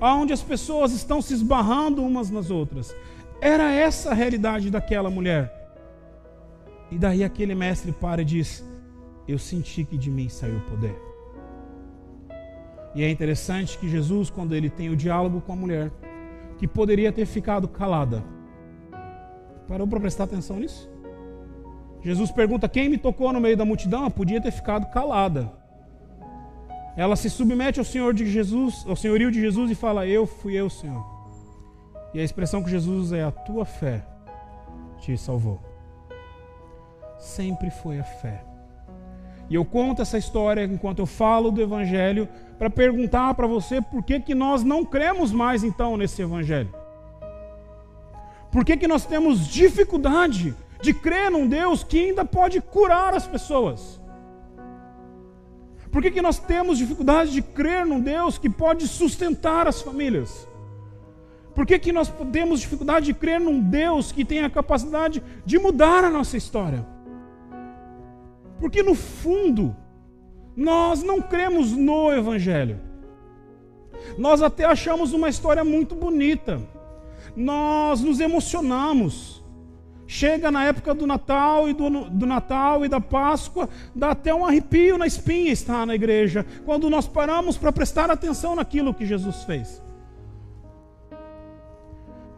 Onde 0.00 0.32
as 0.32 0.42
pessoas 0.42 0.92
estão 0.92 1.20
se 1.20 1.34
esbarrando 1.34 2.02
umas 2.02 2.30
nas 2.30 2.50
outras. 2.50 2.94
Era 3.40 3.72
essa 3.72 4.10
a 4.10 4.14
realidade 4.14 4.70
daquela 4.70 5.10
mulher. 5.10 5.57
E 6.90 6.98
daí 6.98 7.22
aquele 7.22 7.54
mestre 7.54 7.92
para 7.92 8.22
e 8.22 8.24
diz: 8.24 8.64
Eu 9.26 9.38
senti 9.38 9.84
que 9.84 9.96
de 9.96 10.10
mim 10.10 10.28
saiu 10.28 10.58
o 10.58 10.60
poder. 10.62 10.96
E 12.94 13.02
é 13.02 13.10
interessante 13.10 13.78
que 13.78 13.88
Jesus, 13.88 14.30
quando 14.30 14.54
ele 14.54 14.70
tem 14.70 14.88
o 14.88 14.96
diálogo 14.96 15.40
com 15.40 15.52
a 15.52 15.56
mulher, 15.56 15.90
que 16.56 16.66
poderia 16.66 17.12
ter 17.12 17.26
ficado 17.26 17.68
calada. 17.68 18.24
Parou 19.68 19.86
para 19.86 20.00
prestar 20.00 20.24
atenção 20.24 20.58
nisso? 20.58 20.90
Jesus 22.02 22.30
pergunta: 22.30 22.68
Quem 22.68 22.88
me 22.88 22.98
tocou 22.98 23.32
no 23.32 23.40
meio 23.40 23.56
da 23.56 23.64
multidão? 23.64 24.00
Ela 24.00 24.10
podia 24.10 24.40
ter 24.40 24.50
ficado 24.50 24.90
calada. 24.90 25.52
Ela 26.96 27.14
se 27.14 27.30
submete 27.30 27.78
ao 27.78 27.84
Senhor 27.84 28.12
de 28.12 28.26
Jesus, 28.26 28.84
ao 28.88 28.96
senhorio 28.96 29.30
de 29.30 29.40
Jesus 29.40 29.70
e 29.70 29.74
fala: 29.74 30.06
Eu 30.06 30.26
fui 30.26 30.54
eu, 30.54 30.70
Senhor. 30.70 31.04
E 32.14 32.18
a 32.18 32.24
expressão 32.24 32.62
que 32.62 32.70
Jesus 32.70 33.04
usa 33.04 33.16
é: 33.16 33.24
A 33.24 33.30
tua 33.30 33.64
fé 33.64 34.04
te 34.98 35.16
salvou. 35.16 35.67
Sempre 37.18 37.70
foi 37.70 37.98
a 37.98 38.04
fé. 38.04 38.44
E 39.50 39.54
eu 39.54 39.64
conto 39.64 40.02
essa 40.02 40.18
história 40.18 40.64
enquanto 40.64 40.98
eu 40.98 41.06
falo 41.06 41.50
do 41.50 41.60
Evangelho 41.60 42.28
para 42.58 42.68
perguntar 42.68 43.34
para 43.34 43.46
você 43.46 43.80
por 43.80 44.02
que, 44.02 44.20
que 44.20 44.34
nós 44.34 44.62
não 44.62 44.84
cremos 44.84 45.32
mais 45.32 45.64
então 45.64 45.96
nesse 45.96 46.20
Evangelho. 46.22 46.72
Por 48.52 48.64
que, 48.64 48.76
que 48.76 48.88
nós 48.88 49.06
temos 49.06 49.46
dificuldade 49.46 50.54
de 50.80 50.94
crer 50.94 51.30
num 51.30 51.46
Deus 51.46 51.82
que 51.82 52.08
ainda 52.08 52.24
pode 52.24 52.60
curar 52.60 53.14
as 53.14 53.26
pessoas? 53.26 54.00
Por 55.90 56.02
que, 56.02 56.10
que 56.10 56.22
nós 56.22 56.38
temos 56.38 56.78
dificuldade 56.78 57.32
de 57.32 57.42
crer 57.42 57.86
num 57.86 58.00
Deus 58.00 58.36
que 58.36 58.50
pode 58.50 58.86
sustentar 58.86 59.66
as 59.66 59.80
famílias? 59.80 60.46
Por 61.54 61.66
que, 61.66 61.78
que 61.78 61.92
nós 61.92 62.12
temos 62.30 62.60
dificuldade 62.60 63.06
de 63.06 63.14
crer 63.14 63.40
num 63.40 63.58
Deus 63.58 64.12
que 64.12 64.24
tem 64.24 64.44
a 64.44 64.50
capacidade 64.50 65.22
de 65.44 65.58
mudar 65.58 66.04
a 66.04 66.10
nossa 66.10 66.36
história? 66.36 66.86
Porque 68.58 68.82
no 68.82 68.94
fundo, 68.94 69.74
nós 70.56 71.02
não 71.02 71.20
cremos 71.20 71.72
no 71.72 72.12
Evangelho. 72.12 72.80
Nós 74.16 74.42
até 74.42 74.64
achamos 74.64 75.12
uma 75.12 75.28
história 75.28 75.64
muito 75.64 75.94
bonita. 75.94 76.60
Nós 77.36 78.00
nos 78.00 78.20
emocionamos 78.20 79.38
Chega 80.10 80.50
na 80.50 80.64
época 80.64 80.94
do 80.94 81.06
Natal 81.06 81.68
e 81.68 81.74
do, 81.74 81.90
do, 82.08 82.24
Natal 82.24 82.82
e 82.82 82.88
da 82.88 82.98
Páscoa, 82.98 83.68
dá 83.94 84.12
até 84.12 84.34
um 84.34 84.46
arrepio 84.46 84.96
na 84.96 85.06
espinha 85.06 85.52
estar 85.52 85.86
na 85.86 85.94
igreja, 85.94 86.46
quando 86.64 86.88
nós 86.88 87.06
paramos 87.06 87.58
para 87.58 87.70
prestar 87.70 88.10
atenção 88.10 88.54
naquilo 88.54 88.94
que 88.94 89.04
Jesus 89.04 89.44
fez. 89.44 89.82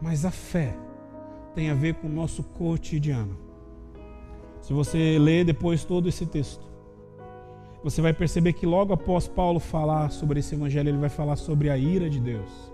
Mas 0.01 0.25
a 0.25 0.31
fé 0.31 0.75
tem 1.55 1.69
a 1.69 1.73
ver 1.73 1.95
com 1.95 2.07
o 2.07 2.11
nosso 2.11 2.43
cotidiano. 2.43 3.39
Se 4.61 4.73
você 4.73 5.17
ler 5.19 5.43
depois 5.43 5.83
todo 5.83 6.07
esse 6.07 6.25
texto, 6.25 6.65
você 7.83 8.01
vai 8.01 8.13
perceber 8.13 8.53
que 8.53 8.65
logo 8.65 8.93
após 8.93 9.27
Paulo 9.27 9.59
falar 9.59 10.11
sobre 10.11 10.39
esse 10.39 10.53
evangelho, 10.53 10.89
ele 10.89 10.97
vai 10.99 11.09
falar 11.09 11.35
sobre 11.35 11.69
a 11.69 11.77
ira 11.77 12.09
de 12.09 12.19
Deus 12.19 12.71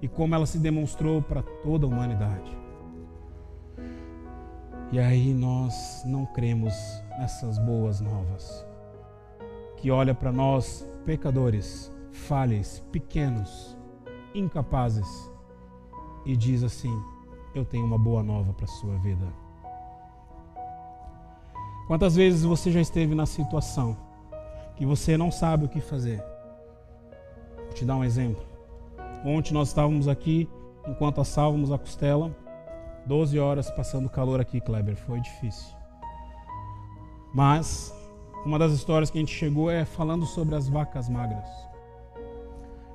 e 0.00 0.08
como 0.08 0.34
ela 0.34 0.46
se 0.46 0.58
demonstrou 0.58 1.20
para 1.20 1.42
toda 1.42 1.86
a 1.86 1.88
humanidade. 1.88 2.56
E 4.90 4.98
aí 4.98 5.34
nós 5.34 6.02
não 6.06 6.24
cremos 6.26 6.72
nessas 7.18 7.58
boas 7.58 8.00
novas, 8.00 8.66
que 9.76 9.90
olha 9.90 10.14
para 10.14 10.32
nós, 10.32 10.88
pecadores, 11.04 11.92
falhas, 12.12 12.82
pequenos, 12.90 13.76
incapazes, 14.34 15.06
e 16.24 16.36
diz 16.36 16.62
assim: 16.62 16.92
Eu 17.54 17.64
tenho 17.64 17.84
uma 17.84 17.98
boa 17.98 18.22
nova 18.22 18.52
para 18.52 18.64
a 18.64 18.68
sua 18.68 18.96
vida. 18.98 19.26
Quantas 21.86 22.16
vezes 22.16 22.42
você 22.42 22.72
já 22.72 22.80
esteve 22.80 23.14
na 23.14 23.26
situação 23.26 23.96
que 24.74 24.84
você 24.84 25.16
não 25.16 25.30
sabe 25.30 25.64
o 25.64 25.68
que 25.68 25.80
fazer? 25.80 26.20
Vou 27.64 27.74
te 27.74 27.84
dar 27.84 27.96
um 27.96 28.02
exemplo. 28.02 28.42
Ontem 29.24 29.54
nós 29.54 29.68
estávamos 29.68 30.08
aqui, 30.08 30.48
enquanto 30.86 31.20
assávamos 31.20 31.70
a 31.70 31.78
costela, 31.78 32.34
12 33.06 33.38
horas 33.38 33.70
passando 33.70 34.08
calor 34.08 34.40
aqui, 34.40 34.60
Kleber, 34.60 34.96
foi 34.96 35.20
difícil. 35.20 35.76
Mas 37.32 37.94
uma 38.44 38.58
das 38.58 38.72
histórias 38.72 39.08
que 39.08 39.18
a 39.18 39.20
gente 39.20 39.32
chegou 39.32 39.70
é 39.70 39.84
falando 39.84 40.26
sobre 40.26 40.56
as 40.56 40.68
vacas 40.68 41.08
magras. 41.08 41.48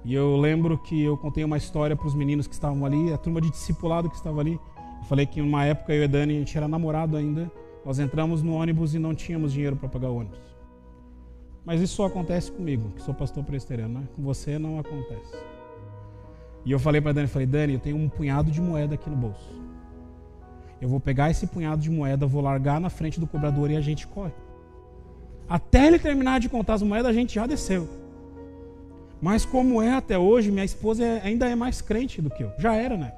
E 0.03 0.13
eu 0.13 0.35
lembro 0.35 0.77
que 0.77 1.01
eu 1.01 1.15
contei 1.15 1.45
uma 1.45 1.57
história 1.57 1.95
para 1.95 2.07
os 2.07 2.13
meninos 2.13 2.45
que 2.45 2.53
estavam 2.53 2.85
ali, 2.85 3.13
a 3.13 3.17
turma 3.17 3.39
de 3.39 3.49
discipulado 3.51 4.09
que 4.09 4.15
estava 4.17 4.41
ali. 4.41 4.59
Eu 4.99 5.05
falei 5.07 5.25
que 5.25 5.41
numa 5.41 5.63
época 5.63 5.93
eu 5.93 6.01
e 6.01 6.03
a 6.03 6.07
Dani, 6.07 6.35
a 6.35 6.39
gente 6.39 6.57
era 6.57 6.67
namorado 6.67 7.15
ainda. 7.15 7.49
Nós 7.85 7.99
entramos 7.99 8.41
no 8.43 8.53
ônibus 8.53 8.93
e 8.93 8.99
não 8.99 9.15
tínhamos 9.15 9.53
dinheiro 9.53 9.75
para 9.75 9.89
pagar 9.89 10.09
o 10.09 10.17
ônibus. 10.17 10.39
Mas 11.65 11.81
isso 11.81 11.95
só 11.95 12.05
acontece 12.05 12.51
comigo, 12.51 12.89
que 12.95 13.01
sou 13.01 13.13
pastor 13.13 13.43
presbiteriano, 13.43 13.99
né? 13.99 14.07
Com 14.15 14.21
você 14.21 14.57
não 14.57 14.79
acontece. 14.79 15.35
E 16.65 16.71
eu 16.71 16.79
falei 16.79 17.01
para 17.01 17.11
Dani, 17.11 17.27
falei, 17.27 17.47
Dani, 17.47 17.73
eu 17.73 17.79
tenho 17.79 17.97
um 17.97 18.09
punhado 18.09 18.51
de 18.51 18.61
moeda 18.61 18.95
aqui 18.95 19.09
no 19.09 19.15
bolso. 19.15 19.49
Eu 20.79 20.89
vou 20.89 20.99
pegar 20.99 21.29
esse 21.29 21.45
punhado 21.45 21.81
de 21.81 21.89
moeda, 21.89 22.25
vou 22.25 22.41
largar 22.41 22.79
na 22.79 22.89
frente 22.89 23.19
do 23.19 23.27
cobrador 23.27 23.69
e 23.69 23.75
a 23.75 23.81
gente 23.81 24.07
corre. 24.07 24.33
Até 25.47 25.87
ele 25.87 25.99
terminar 25.99 26.39
de 26.39 26.49
contar 26.49 26.75
as 26.75 26.81
moedas, 26.81 27.09
a 27.09 27.13
gente 27.13 27.35
já 27.35 27.45
desceu. 27.45 27.87
Mas 29.21 29.45
como 29.45 29.81
é 29.81 29.93
até 29.93 30.17
hoje, 30.17 30.49
minha 30.49 30.65
esposa 30.65 31.03
é, 31.03 31.21
ainda 31.23 31.47
é 31.47 31.55
mais 31.55 31.81
crente 31.81 32.21
do 32.21 32.29
que 32.29 32.43
eu. 32.43 32.51
Já 32.57 32.73
era, 32.73 32.97
né? 32.97 33.13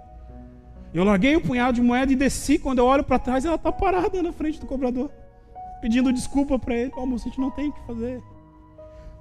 Eu 0.93 1.03
larguei 1.03 1.35
o 1.35 1.41
punhado 1.41 1.75
de 1.75 1.81
moeda 1.81 2.11
e 2.11 2.15
desci. 2.15 2.59
Quando 2.59 2.79
eu 2.79 2.85
olho 2.85 3.03
para 3.03 3.17
trás, 3.17 3.45
ela 3.45 3.55
está 3.55 3.71
parada 3.71 4.21
na 4.21 4.31
frente 4.31 4.59
do 4.59 4.65
cobrador, 4.65 5.09
pedindo 5.81 6.13
desculpa 6.13 6.59
para 6.59 6.75
ele. 6.75 6.91
Oh, 6.95 7.05
moço, 7.05 7.27
a 7.27 7.29
gente 7.29 7.41
não 7.41 7.49
tem 7.49 7.69
o 7.69 7.73
que 7.73 7.87
fazer. 7.87 8.21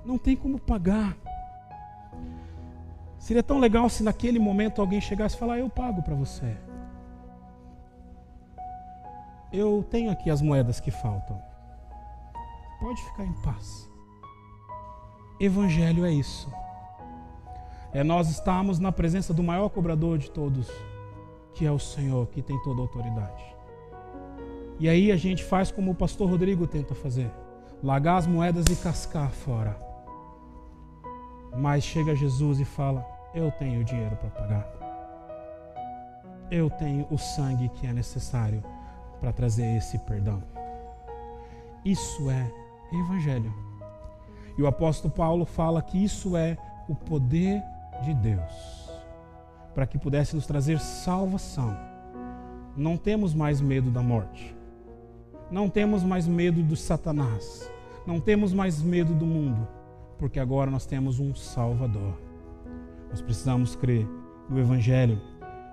Não 0.05 0.19
tem 0.19 0.37
como 0.37 0.59
pagar. 0.59 1.17
Seria 3.19 3.43
tão 3.43 3.59
legal 3.59 3.89
se 3.89 4.03
naquele 4.03 4.39
momento 4.39 4.81
alguém 4.81 5.01
chegasse 5.01 5.37
e 5.37 5.39
falar: 5.39 5.59
Eu 5.59 5.71
pago 5.71 6.03
para 6.03 6.15
você 6.15 6.57
eu 9.53 9.85
tenho 9.91 10.11
aqui 10.11 10.31
as 10.31 10.41
moedas 10.41 10.81
que 10.81 10.91
faltam. 10.91 11.41
Pode 12.81 13.01
ficar 13.03 13.25
em 13.25 13.33
paz. 13.43 13.89
Evangelho 15.39 16.07
é 16.07 16.13
isso. 16.13 16.51
É 17.93 18.03
nós 18.03 18.31
estarmos 18.31 18.79
na 18.79 18.91
presença 18.91 19.35
do 19.35 19.43
maior 19.43 19.69
cobrador 19.69 20.17
de 20.17 20.31
todos, 20.31 20.71
que 21.55 21.67
é 21.67 21.71
o 21.71 21.79
Senhor, 21.79 22.27
que 22.29 22.43
tem 22.43 22.61
toda 22.63 22.81
a 22.81 22.85
autoridade. 22.85 23.45
E 24.79 24.89
aí 24.89 25.13
a 25.13 25.17
gente 25.17 25.45
faz 25.45 25.71
como 25.71 25.91
o 25.91 25.95
pastor 25.95 26.29
Rodrigo 26.29 26.67
tenta 26.67 26.95
fazer: 26.95 27.31
largar 27.83 28.17
as 28.17 28.27
moedas 28.27 28.67
e 28.67 28.77
cascar 28.77 29.31
fora. 29.31 29.77
Mas 31.57 31.85
chega 31.85 32.17
Jesus 32.17 32.61
e 32.61 32.65
fala: 32.65 33.07
Eu 33.35 33.51
tenho 33.53 33.85
dinheiro 33.85 34.17
para 34.17 34.31
pagar. 34.31 34.67
Eu 36.51 36.69
tenho 36.69 37.07
o 37.11 37.19
sangue 37.19 37.69
que 37.71 37.87
é 37.87 37.93
necessário 37.93 38.63
para 39.21 39.33
trazer 39.33 39.77
esse 39.77 39.99
perdão. 39.99 40.43
Isso 41.85 42.31
é 42.31 42.53
evangelho. 42.93 43.53
E 44.57 44.63
o 44.63 44.67
apóstolo 44.67 45.13
Paulo 45.13 45.45
fala 45.45 45.81
que 45.81 46.03
isso 46.03 46.37
é 46.37 46.57
o 46.89 46.95
poder 46.95 47.63
de 48.05 48.13
Deus 48.15 48.82
para 49.75 49.87
que 49.87 49.99
pudesse 49.99 50.35
nos 50.35 50.47
trazer 50.47 50.79
salvação. 50.79 51.77
Não 52.77 52.97
temos 52.97 53.35
mais 53.35 53.61
medo 53.61 53.91
da 53.91 54.03
morte. 54.03 54.55
Não 55.51 55.69
temos 55.69 56.03
mais 56.03 56.27
medo 56.27 56.63
do 56.63 56.77
Satanás. 56.77 57.71
Não 58.07 58.21
temos 58.21 58.53
mais 58.53 58.83
medo 58.83 59.15
do 59.15 59.27
mundo, 59.27 59.69
porque 60.19 60.41
agora 60.41 60.71
nós 60.71 60.87
temos 60.87 61.21
um 61.21 61.35
Salvador. 61.35 62.19
Nós 63.11 63.21
precisamos 63.21 63.77
crer 63.77 64.07
no 64.49 64.59
Evangelho 64.59 65.21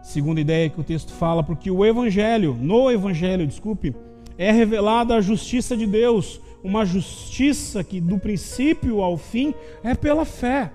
Segunda 0.02 0.40
ideia 0.40 0.70
que 0.70 0.80
o 0.80 0.84
texto 0.84 1.12
fala, 1.12 1.44
porque 1.44 1.70
o 1.70 1.86
evangelho, 1.86 2.58
no 2.60 2.90
evangelho, 2.90 3.46
desculpe, 3.46 3.94
é 4.38 4.52
revelada 4.52 5.16
a 5.16 5.22
justiça 5.22 5.76
de 5.76 5.86
Deus, 5.86 6.40
uma 6.64 6.86
justiça 6.86 7.84
que 7.84 8.00
do 8.00 8.18
princípio 8.18 9.02
ao 9.02 9.18
fim 9.18 9.54
é 9.84 9.94
pela 9.94 10.24
fé. 10.24 10.72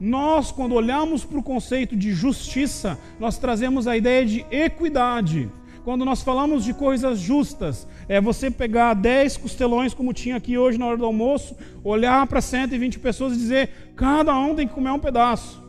Nós, 0.00 0.52
quando 0.52 0.74
olhamos 0.74 1.24
para 1.24 1.38
o 1.38 1.42
conceito 1.42 1.96
de 1.96 2.12
justiça, 2.12 2.98
nós 3.18 3.38
trazemos 3.38 3.86
a 3.86 3.96
ideia 3.96 4.24
de 4.24 4.46
equidade. 4.50 5.50
Quando 5.84 6.04
nós 6.04 6.22
falamos 6.22 6.64
de 6.64 6.74
coisas 6.74 7.18
justas, 7.18 7.88
é 8.08 8.20
você 8.20 8.50
pegar 8.50 8.94
10 8.94 9.38
costelões, 9.38 9.94
como 9.94 10.12
tinha 10.12 10.36
aqui 10.36 10.58
hoje 10.58 10.78
na 10.78 10.86
hora 10.86 10.96
do 10.96 11.04
almoço, 11.04 11.56
olhar 11.82 12.26
para 12.26 12.40
120 12.40 12.98
pessoas 12.98 13.32
e 13.34 13.36
dizer: 13.36 13.92
cada 13.96 14.36
um 14.38 14.54
tem 14.54 14.68
que 14.68 14.74
comer 14.74 14.90
um 14.90 14.98
pedaço. 14.98 15.62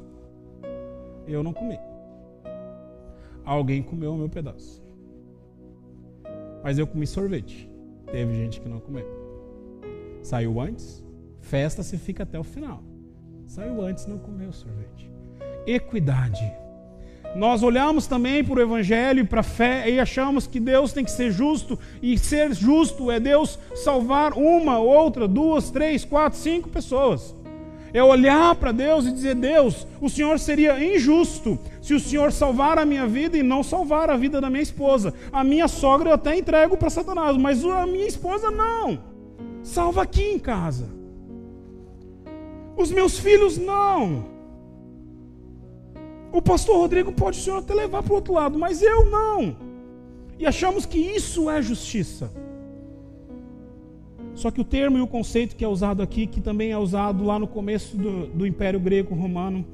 Eu 1.28 1.42
não 1.42 1.54
comi 1.54 1.78
alguém 3.56 3.82
comeu 3.82 4.14
o 4.14 4.18
meu 4.18 4.30
pedaço. 4.30 4.82
Mas 6.64 6.78
eu 6.78 6.86
comi 6.86 7.08
sorvete. 7.08 7.70
Teve 8.12 8.34
gente 8.34 8.62
que 8.62 8.70
não 8.70 8.80
comeu. 8.80 9.06
Saiu 10.22 10.60
antes, 10.60 11.04
festa 11.40 11.82
se 11.82 11.98
fica 11.98 12.24
até 12.24 12.38
o 12.38 12.44
final. 12.44 12.84
Saiu 13.50 13.82
antes, 13.82 14.06
não 14.06 14.20
comeu 14.20 14.54
sorvete. 14.54 15.10
Equidade. 15.66 16.54
Nós 17.36 17.64
olhamos 17.64 18.06
também 18.06 18.44
para 18.44 18.60
o 18.60 18.62
Evangelho 18.62 19.22
e 19.22 19.24
para 19.24 19.40
a 19.40 19.44
fé 19.44 19.90
e 19.90 20.00
achamos 20.00 20.46
que 20.46 20.60
Deus 20.60 20.94
tem 20.94 21.04
que 21.04 21.10
ser 21.10 21.32
justo, 21.32 21.78
e 22.00 22.16
ser 22.16 22.54
justo 22.54 23.10
é 23.10 23.20
Deus 23.20 23.58
salvar 23.74 24.34
uma, 24.34 24.78
outra, 24.78 25.28
duas, 25.28 25.72
três, 25.72 26.06
quatro, 26.06 26.38
cinco 26.38 26.70
pessoas. 26.70 27.36
É 27.92 28.04
olhar 28.04 28.54
para 28.54 28.72
Deus 28.72 29.08
e 29.08 29.12
dizer: 29.12 29.34
Deus, 29.34 29.88
o 30.00 30.10
Senhor 30.10 30.38
seria 30.38 30.96
injusto 30.96 31.58
se 31.82 31.96
o 31.96 32.00
Senhor 32.00 32.32
salvar 32.32 32.78
a 32.78 32.86
minha 32.86 33.08
vida 33.08 33.36
e 33.36 33.42
não 33.42 33.64
salvar 33.64 34.12
a 34.12 34.16
vida 34.16 34.40
da 34.40 34.48
minha 34.48 34.62
esposa. 34.62 35.12
A 35.34 35.44
minha 35.44 35.68
sogra 35.68 36.12
eu 36.12 36.14
até 36.14 36.38
entrego 36.38 36.78
para 36.78 36.92
Satanás, 36.92 37.36
mas 37.36 37.66
a 37.66 37.88
minha 37.88 38.06
esposa 38.06 38.52
não. 38.52 39.00
Salva 39.64 40.04
aqui 40.04 40.22
em 40.22 40.38
casa. 40.38 40.99
Os 42.80 42.90
meus 42.90 43.20
filhos 43.20 43.58
não. 43.58 44.24
O 46.32 46.42
pastor 46.42 46.78
Rodrigo 46.78 47.12
pode 47.12 47.38
o 47.38 47.42
Senhor 47.42 47.58
até 47.58 47.74
levar 47.74 48.02
para 48.02 48.14
o 48.14 48.16
outro 48.16 48.34
lado, 48.34 48.58
mas 48.58 48.82
eu 48.82 49.06
não. 49.06 49.58
E 50.40 50.46
achamos 50.46 50.86
que 50.86 50.98
isso 50.98 51.50
é 51.50 51.62
justiça. 51.62 52.32
Só 54.34 54.50
que 54.50 54.62
o 54.62 54.64
termo 54.64 54.98
e 54.98 55.02
o 55.02 55.08
conceito 55.08 55.58
que 55.58 55.66
é 55.66 55.68
usado 55.68 56.02
aqui, 56.02 56.26
que 56.26 56.40
também 56.40 56.72
é 56.72 56.78
usado 56.78 57.26
lá 57.26 57.38
no 57.38 57.48
começo 57.48 57.98
do, 57.98 58.28
do 58.28 58.48
Império 58.48 58.80
Greco-Romano, 58.80 59.66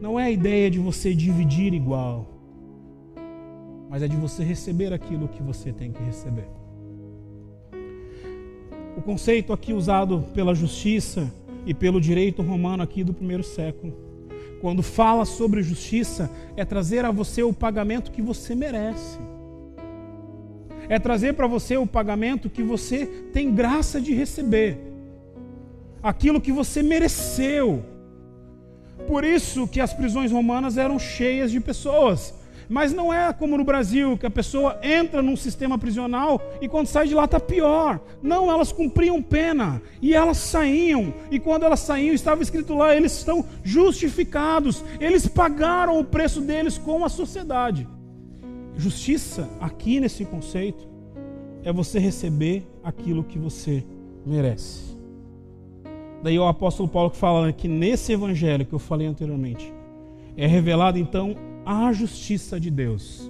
não 0.00 0.20
é 0.20 0.26
a 0.26 0.30
ideia 0.30 0.70
de 0.70 0.78
você 0.78 1.12
dividir 1.12 1.74
igual, 1.74 2.28
mas 3.90 4.04
é 4.04 4.06
de 4.06 4.16
você 4.16 4.44
receber 4.44 4.92
aquilo 4.92 5.26
que 5.26 5.42
você 5.42 5.72
tem 5.72 5.90
que 5.90 6.00
receber. 6.00 6.48
O 8.96 9.02
conceito 9.02 9.52
aqui 9.52 9.72
usado 9.72 10.24
pela 10.32 10.54
justiça 10.54 11.28
e 11.66 11.74
pelo 11.74 12.00
direito 12.00 12.40
romano 12.40 12.82
aqui 12.82 13.04
do 13.04 13.12
primeiro 13.12 13.42
século, 13.42 13.92
quando 14.60 14.82
fala 14.82 15.26
sobre 15.26 15.62
justiça, 15.62 16.30
é 16.56 16.64
trazer 16.64 17.04
a 17.04 17.10
você 17.10 17.42
o 17.42 17.52
pagamento 17.52 18.10
que 18.10 18.22
você 18.22 18.54
merece 18.54 19.18
é 20.88 20.98
trazer 20.98 21.34
para 21.34 21.46
você 21.46 21.76
o 21.76 21.86
pagamento 21.86 22.50
que 22.50 22.62
você 22.62 23.06
tem 23.32 23.52
graça 23.52 24.00
de 24.00 24.14
receber, 24.14 24.78
aquilo 26.02 26.40
que 26.40 26.52
você 26.52 26.82
mereceu. 26.82 27.84
Por 29.06 29.24
isso 29.24 29.68
que 29.68 29.80
as 29.80 29.92
prisões 29.92 30.32
romanas 30.32 30.76
eram 30.76 30.98
cheias 30.98 31.50
de 31.50 31.60
pessoas. 31.60 32.34
Mas 32.68 32.92
não 32.92 33.12
é 33.12 33.32
como 33.32 33.56
no 33.56 33.64
Brasil, 33.64 34.18
que 34.18 34.26
a 34.26 34.30
pessoa 34.30 34.78
entra 34.82 35.22
num 35.22 35.36
sistema 35.36 35.78
prisional 35.78 36.40
e 36.60 36.68
quando 36.68 36.86
sai 36.86 37.06
de 37.06 37.14
lá 37.14 37.24
está 37.24 37.38
pior. 37.38 38.00
Não, 38.22 38.50
elas 38.50 38.72
cumpriam 38.72 39.22
pena 39.22 39.80
e 40.02 40.14
elas 40.14 40.38
saíam. 40.38 41.14
E 41.30 41.38
quando 41.38 41.64
elas 41.64 41.80
saíam, 41.80 42.14
estava 42.14 42.42
escrito 42.42 42.74
lá: 42.74 42.94
eles 42.94 43.16
estão 43.16 43.44
justificados, 43.62 44.84
eles 45.00 45.28
pagaram 45.28 45.98
o 45.98 46.04
preço 46.04 46.40
deles 46.40 46.76
com 46.76 47.04
a 47.04 47.08
sociedade. 47.08 47.86
Justiça, 48.76 49.48
aqui 49.60 50.00
nesse 50.00 50.24
conceito, 50.24 50.86
é 51.62 51.72
você 51.72 51.98
receber 51.98 52.66
aquilo 52.82 53.24
que 53.24 53.38
você 53.38 53.84
merece. 54.24 54.96
Daí 56.22 56.38
o 56.38 56.46
apóstolo 56.46 56.88
Paulo 56.88 57.10
que 57.10 57.16
fala 57.16 57.52
que 57.52 57.68
nesse 57.68 58.12
evangelho 58.12 58.66
que 58.66 58.72
eu 58.72 58.78
falei 58.78 59.06
anteriormente, 59.06 59.72
é 60.36 60.46
revelada 60.46 60.98
então 60.98 61.34
a 61.66 61.92
justiça 61.92 62.60
de 62.60 62.70
Deus. 62.70 63.28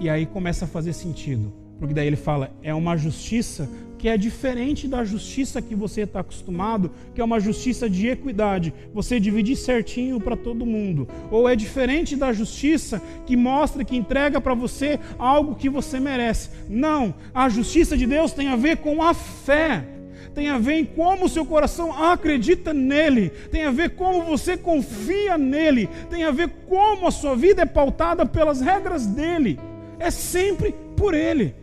E 0.00 0.10
aí 0.10 0.26
começa 0.26 0.64
a 0.64 0.68
fazer 0.68 0.92
sentido, 0.92 1.52
porque 1.78 1.94
daí 1.94 2.08
ele 2.08 2.16
fala, 2.16 2.50
é 2.64 2.74
uma 2.74 2.96
justiça 2.96 3.70
que 3.96 4.08
é 4.08 4.18
diferente 4.18 4.88
da 4.88 5.04
justiça 5.04 5.62
que 5.62 5.74
você 5.74 6.02
está 6.02 6.20
acostumado, 6.20 6.90
que 7.14 7.20
é 7.20 7.24
uma 7.24 7.38
justiça 7.38 7.88
de 7.88 8.08
equidade, 8.08 8.74
você 8.92 9.20
dividir 9.20 9.56
certinho 9.56 10.20
para 10.20 10.36
todo 10.36 10.66
mundo, 10.66 11.08
ou 11.30 11.48
é 11.48 11.54
diferente 11.54 12.16
da 12.16 12.32
justiça 12.32 13.00
que 13.24 13.36
mostra, 13.36 13.84
que 13.84 13.96
entrega 13.96 14.40
para 14.40 14.52
você 14.52 14.98
algo 15.16 15.54
que 15.54 15.70
você 15.70 16.00
merece. 16.00 16.50
Não, 16.68 17.14
a 17.32 17.48
justiça 17.48 17.96
de 17.96 18.04
Deus 18.04 18.32
tem 18.32 18.48
a 18.48 18.56
ver 18.56 18.78
com 18.78 19.00
a 19.00 19.14
fé 19.14 19.93
tem 20.34 20.48
a 20.48 20.58
ver 20.58 20.74
em 20.74 20.84
como 20.84 21.26
o 21.26 21.28
seu 21.28 21.46
coração 21.46 21.92
acredita 21.92 22.74
nele, 22.74 23.30
tem 23.52 23.64
a 23.64 23.70
ver 23.70 23.90
como 23.90 24.24
você 24.24 24.56
confia 24.56 25.38
nele, 25.38 25.88
tem 26.10 26.24
a 26.24 26.32
ver 26.32 26.48
como 26.68 27.06
a 27.06 27.10
sua 27.10 27.36
vida 27.36 27.62
é 27.62 27.66
pautada 27.66 28.26
pelas 28.26 28.60
regras 28.60 29.06
dele. 29.06 29.58
É 29.98 30.10
sempre 30.10 30.74
por 30.96 31.14
ele, 31.14 31.54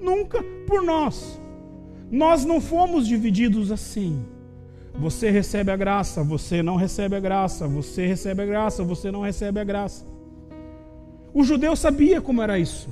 nunca 0.00 0.42
por 0.66 0.82
nós. 0.82 1.40
Nós 2.10 2.44
não 2.44 2.60
fomos 2.60 3.06
divididos 3.06 3.72
assim. 3.72 4.24
Você 4.94 5.30
recebe 5.30 5.70
a 5.70 5.76
graça, 5.76 6.22
você 6.22 6.62
não 6.62 6.76
recebe 6.76 7.16
a 7.16 7.20
graça, 7.20 7.66
você 7.66 8.06
recebe 8.06 8.42
a 8.42 8.46
graça, 8.46 8.84
você 8.84 9.10
não 9.10 9.22
recebe 9.22 9.58
a 9.58 9.64
graça. 9.64 10.06
O 11.32 11.42
judeu 11.42 11.74
sabia 11.74 12.20
como 12.20 12.42
era 12.42 12.58
isso. 12.58 12.88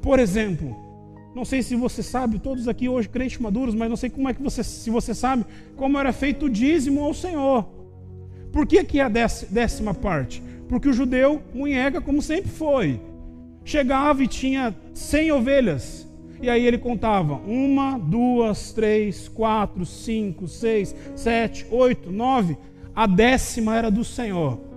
Por 0.00 0.18
exemplo, 0.18 0.76
não 1.34 1.44
sei 1.44 1.62
se 1.62 1.74
você 1.74 2.02
sabe, 2.02 2.38
todos 2.38 2.68
aqui 2.68 2.88
hoje 2.88 3.08
crentes 3.08 3.38
maduros, 3.38 3.74
mas 3.74 3.88
não 3.88 3.96
sei 3.96 4.10
como 4.10 4.28
é 4.28 4.34
que 4.34 4.42
você, 4.42 4.62
se 4.62 4.90
você 4.90 5.14
sabe 5.14 5.44
como 5.76 5.98
era 5.98 6.12
feito 6.12 6.46
o 6.46 6.50
dízimo 6.50 7.02
ao 7.02 7.14
Senhor. 7.14 7.66
Por 8.52 8.66
que, 8.66 8.84
que 8.84 9.00
é 9.00 9.04
a 9.04 9.08
décima 9.08 9.94
parte? 9.94 10.42
Porque 10.68 10.88
o 10.88 10.92
judeu 10.92 11.42
munhega 11.54 12.00
como 12.00 12.20
sempre 12.20 12.50
foi. 12.50 13.00
Chegava 13.64 14.22
e 14.22 14.28
tinha 14.28 14.74
cem 14.92 15.32
ovelhas. 15.32 16.06
E 16.40 16.50
aí 16.50 16.66
ele 16.66 16.76
contava 16.76 17.34
uma, 17.46 17.96
duas, 17.96 18.72
três, 18.72 19.28
quatro, 19.28 19.86
cinco, 19.86 20.48
seis, 20.48 20.94
sete, 21.14 21.64
oito, 21.70 22.10
nove. 22.10 22.58
A 22.94 23.06
décima 23.06 23.76
era 23.76 23.90
do 23.90 24.04
Senhor. 24.04 24.71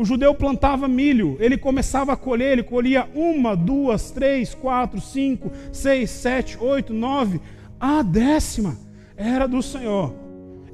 O 0.00 0.04
judeu 0.06 0.34
plantava 0.34 0.88
milho, 0.88 1.36
ele 1.38 1.58
começava 1.58 2.14
a 2.14 2.16
colher, 2.16 2.52
ele 2.52 2.62
colhia 2.62 3.06
uma, 3.14 3.54
duas, 3.54 4.10
três, 4.10 4.54
quatro, 4.54 4.98
cinco, 4.98 5.52
seis, 5.70 6.08
sete, 6.08 6.56
oito, 6.58 6.94
nove. 6.94 7.38
A 7.78 8.00
décima 8.00 8.78
era 9.14 9.46
do 9.46 9.62
Senhor. 9.62 10.14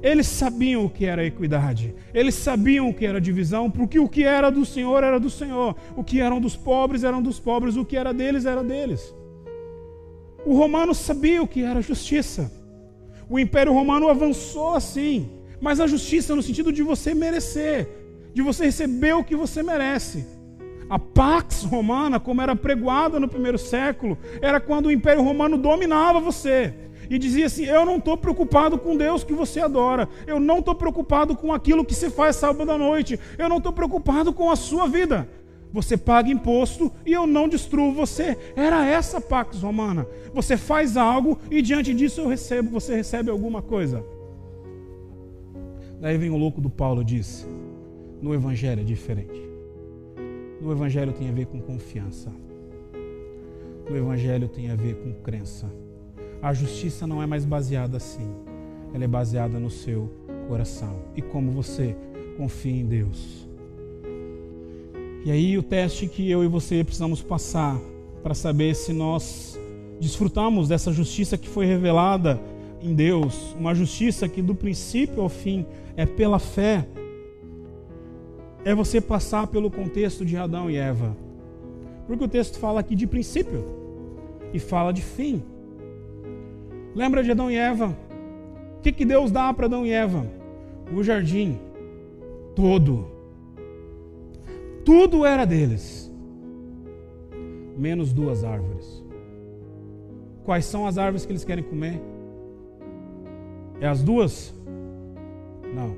Eles 0.01 0.27
sabiam 0.27 0.85
o 0.85 0.89
que 0.89 1.05
era 1.05 1.25
equidade, 1.25 1.93
eles 2.13 2.35
sabiam 2.35 2.87
o 2.87 2.93
que 2.93 3.05
era 3.05 3.19
divisão, 3.19 3.69
porque 3.69 3.99
o 3.99 4.07
que 4.07 4.23
era 4.23 4.49
do 4.49 4.65
Senhor 4.65 5.03
era 5.03 5.19
do 5.19 5.29
Senhor, 5.29 5.75
o 5.97 6.05
que 6.05 6.21
eram 6.21 6.39
dos 6.39 6.55
pobres 6.55 7.03
eram 7.03 7.21
dos 7.21 7.37
pobres, 7.37 7.75
o 7.75 7.83
que 7.83 7.97
era 7.97 8.13
deles 8.13 8.45
era 8.45 8.63
deles. 8.63 9.13
O 10.45 10.55
romano 10.55 10.95
sabia 10.95 11.43
o 11.43 11.47
que 11.49 11.63
era 11.63 11.81
justiça. 11.81 12.49
O 13.29 13.37
Império 13.37 13.73
Romano 13.73 14.07
avançou 14.07 14.73
assim, 14.73 15.29
mas 15.59 15.81
a 15.81 15.85
justiça 15.85 16.33
no 16.33 16.41
sentido 16.41 16.71
de 16.71 16.81
você 16.81 17.13
merecer, 17.13 18.06
de 18.33 18.41
você 18.41 18.65
receber 18.65 19.13
o 19.13 19.23
que 19.23 19.35
você 19.35 19.63
merece. 19.63 20.25
A 20.89 20.97
Pax 20.97 21.63
Romana, 21.63 22.19
como 22.19 22.41
era 22.41 22.55
pregoada 22.55 23.19
no 23.19 23.27
primeiro 23.27 23.57
século, 23.57 24.17
era 24.41 24.59
quando 24.59 24.85
o 24.85 24.91
Império 24.91 25.21
Romano 25.21 25.57
dominava 25.57 26.19
você 26.19 26.73
e 27.09 27.17
dizia 27.17 27.45
assim: 27.45 27.65
Eu 27.65 27.85
não 27.85 27.97
estou 27.97 28.17
preocupado 28.17 28.77
com 28.77 28.95
Deus 28.95 29.23
que 29.23 29.33
você 29.33 29.59
adora, 29.59 30.07
eu 30.25 30.39
não 30.39 30.59
estou 30.59 30.75
preocupado 30.75 31.35
com 31.35 31.53
aquilo 31.53 31.85
que 31.85 31.95
se 31.95 32.09
faz 32.09 32.37
sábado 32.37 32.71
à 32.71 32.77
noite, 32.77 33.19
eu 33.37 33.49
não 33.49 33.57
estou 33.57 33.73
preocupado 33.73 34.31
com 34.33 34.49
a 34.49 34.55
sua 34.55 34.87
vida. 34.87 35.27
Você 35.73 35.97
paga 35.97 36.29
imposto 36.29 36.91
e 37.05 37.11
eu 37.11 37.27
não 37.27 37.47
destruo 37.49 37.91
você. 37.91 38.37
Era 38.55 38.85
essa 38.85 39.17
a 39.17 39.21
Pax 39.21 39.61
Romana. 39.61 40.07
Você 40.33 40.55
faz 40.55 40.95
algo 40.95 41.37
e 41.51 41.61
diante 41.61 41.93
disso 41.93 42.21
eu 42.21 42.27
recebo, 42.27 42.69
você 42.69 42.95
recebe 42.95 43.29
alguma 43.29 43.61
coisa. 43.61 44.03
Daí 45.99 46.17
vem 46.17 46.29
o 46.29 46.37
louco 46.37 46.61
do 46.61 46.69
Paulo 46.69 47.01
e 47.01 47.05
diz: 47.05 47.47
no 48.21 48.33
Evangelho 48.33 48.81
é 48.81 48.83
diferente. 48.83 49.41
No 50.61 50.71
Evangelho 50.71 51.13
tem 51.13 51.29
a 51.29 51.31
ver 51.31 51.45
com 51.45 51.59
confiança. 51.59 52.31
No 53.89 53.95
Evangelho 53.95 54.47
tem 54.47 54.69
a 54.69 54.75
ver 54.75 54.95
com 54.95 55.13
crença. 55.13 55.71
A 56.41 56.53
justiça 56.53 57.05
não 57.05 57.21
é 57.21 57.25
mais 57.25 57.45
baseada 57.45 57.97
assim. 57.97 58.27
Ela 58.93 59.03
é 59.03 59.07
baseada 59.07 59.59
no 59.59 59.69
seu 59.69 60.09
coração. 60.47 60.99
E 61.15 61.21
como 61.21 61.51
você 61.51 61.95
confia 62.37 62.81
em 62.81 62.85
Deus. 62.85 63.47
E 65.23 65.31
aí 65.31 65.57
o 65.57 65.63
teste 65.63 66.07
que 66.07 66.29
eu 66.29 66.43
e 66.43 66.47
você 66.47 66.83
precisamos 66.83 67.21
passar 67.21 67.79
para 68.23 68.33
saber 68.33 68.75
se 68.75 68.93
nós 68.93 69.59
desfrutamos 69.99 70.67
dessa 70.67 70.91
justiça 70.91 71.37
que 71.37 71.47
foi 71.47 71.65
revelada 71.65 72.39
em 72.81 72.93
Deus, 72.93 73.55
uma 73.59 73.73
justiça 73.73 74.29
que 74.29 74.41
do 74.41 74.53
princípio 74.53 75.21
ao 75.21 75.29
fim 75.29 75.65
é 75.95 76.05
pela 76.05 76.39
fé 76.39 76.87
é 78.67 78.75
você 78.75 78.99
passar 78.99 79.47
pelo 79.47 79.71
contexto 79.71 80.25
de 80.25 80.35
Adão 80.35 80.69
e 80.69 80.75
Eva. 80.75 81.15
Porque 82.05 82.25
o 82.25 82.27
texto 82.27 82.59
fala 82.59 82.81
aqui 82.81 82.95
de 82.97 83.07
princípio 83.07 83.63
e 84.51 84.59
fala 84.59 84.91
de 84.91 85.01
fim. 85.01 85.41
Lembra 86.93 87.23
de 87.23 87.31
Adão 87.31 87.49
e 87.49 87.55
Eva? 87.55 87.97
O 88.77 88.81
que, 88.81 88.91
que 88.91 89.05
Deus 89.05 89.31
dá 89.31 89.53
para 89.53 89.67
Adão 89.67 89.85
e 89.85 89.91
Eva? 89.91 90.27
O 90.93 91.01
jardim 91.01 91.57
todo. 92.57 93.07
Tudo 94.83 95.25
era 95.25 95.45
deles, 95.45 96.11
menos 97.77 98.11
duas 98.11 98.43
árvores. 98.43 99.01
Quais 100.43 100.65
são 100.65 100.85
as 100.85 100.97
árvores 100.97 101.25
que 101.25 101.31
eles 101.31 101.45
querem 101.45 101.63
comer? 101.63 102.01
É 103.79 103.87
as 103.87 104.03
duas? 104.03 104.53
Não, 105.73 105.95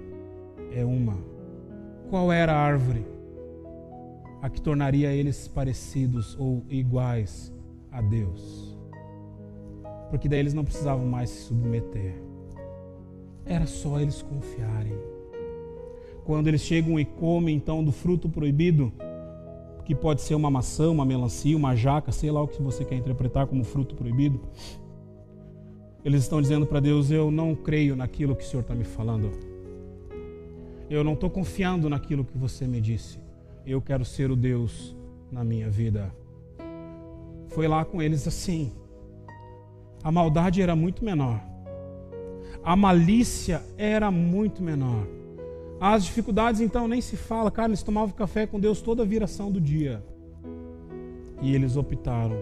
é 0.72 0.86
uma. 0.86 1.29
Qual 2.10 2.32
era 2.32 2.52
a 2.52 2.58
árvore? 2.58 3.06
A 4.42 4.50
que 4.50 4.60
tornaria 4.60 5.14
eles 5.14 5.48
parecidos 5.48 6.36
ou 6.40 6.66
iguais 6.68 7.54
a 7.92 8.02
Deus. 8.02 8.76
Porque 10.10 10.28
daí 10.28 10.40
eles 10.40 10.56
não 10.56 10.64
precisavam 10.64 11.06
mais 11.06 11.30
se 11.30 11.42
submeter. 11.44 12.16
Era 13.46 13.68
só 13.68 14.00
eles 14.00 14.24
confiarem. 14.24 14.98
Quando 16.26 16.48
eles 16.48 16.62
chegam 16.62 17.00
e 17.00 17.06
comem 17.06 17.56
então 17.56 17.84
do 17.84 17.92
fruto 17.92 18.28
proibido, 18.28 18.92
que 19.86 19.94
pode 19.94 20.22
ser 20.22 20.34
uma 20.34 20.50
maçã, 20.50 20.90
uma 20.90 21.06
melancia, 21.06 21.56
uma 21.56 21.76
jaca, 21.76 22.12
sei 22.12 22.32
lá 22.32 22.42
o 22.42 22.48
que 22.48 22.60
você 22.60 22.84
quer 22.84 22.96
interpretar 22.96 23.46
como 23.46 23.64
fruto 23.64 23.94
proibido. 23.94 24.42
Eles 26.04 26.24
estão 26.24 26.42
dizendo 26.42 26.66
para 26.66 26.80
Deus: 26.80 27.12
Eu 27.12 27.30
não 27.30 27.54
creio 27.54 27.96
naquilo 27.96 28.36
que 28.36 28.44
o 28.44 28.48
Senhor 28.48 28.62
está 28.62 28.74
me 28.74 28.84
falando. 28.84 29.49
Eu 30.90 31.04
não 31.04 31.14
estou 31.14 31.30
confiando 31.30 31.90
naquilo 31.90 32.26
que 32.26 32.38
você 32.38 32.66
me 32.66 32.82
disse. 32.82 33.20
Eu 33.66 33.82
quero 33.82 34.04
ser 34.04 34.32
o 34.32 34.36
Deus 34.36 34.96
na 35.32 35.44
minha 35.44 35.70
vida. 35.70 36.12
Foi 37.50 37.68
lá 37.68 37.86
com 37.86 38.02
eles 38.02 38.28
assim. 38.28 38.72
A 40.04 40.12
maldade 40.12 40.62
era 40.62 40.76
muito 40.76 41.06
menor. 41.06 41.40
A 42.64 42.76
malícia 42.76 43.62
era 43.78 44.10
muito 44.10 44.64
menor. 44.64 45.08
As 45.80 46.04
dificuldades, 46.04 46.60
então, 46.60 46.88
nem 46.88 47.02
se 47.02 47.16
fala. 47.16 47.52
Cara, 47.52 47.70
eles 47.70 47.84
tomavam 47.84 48.14
café 48.14 48.48
com 48.48 48.60
Deus 48.60 48.82
toda 48.82 49.04
a 49.04 49.06
viração 49.06 49.52
do 49.52 49.62
dia. 49.62 50.04
E 51.42 51.54
eles 51.54 51.78
optaram 51.78 52.36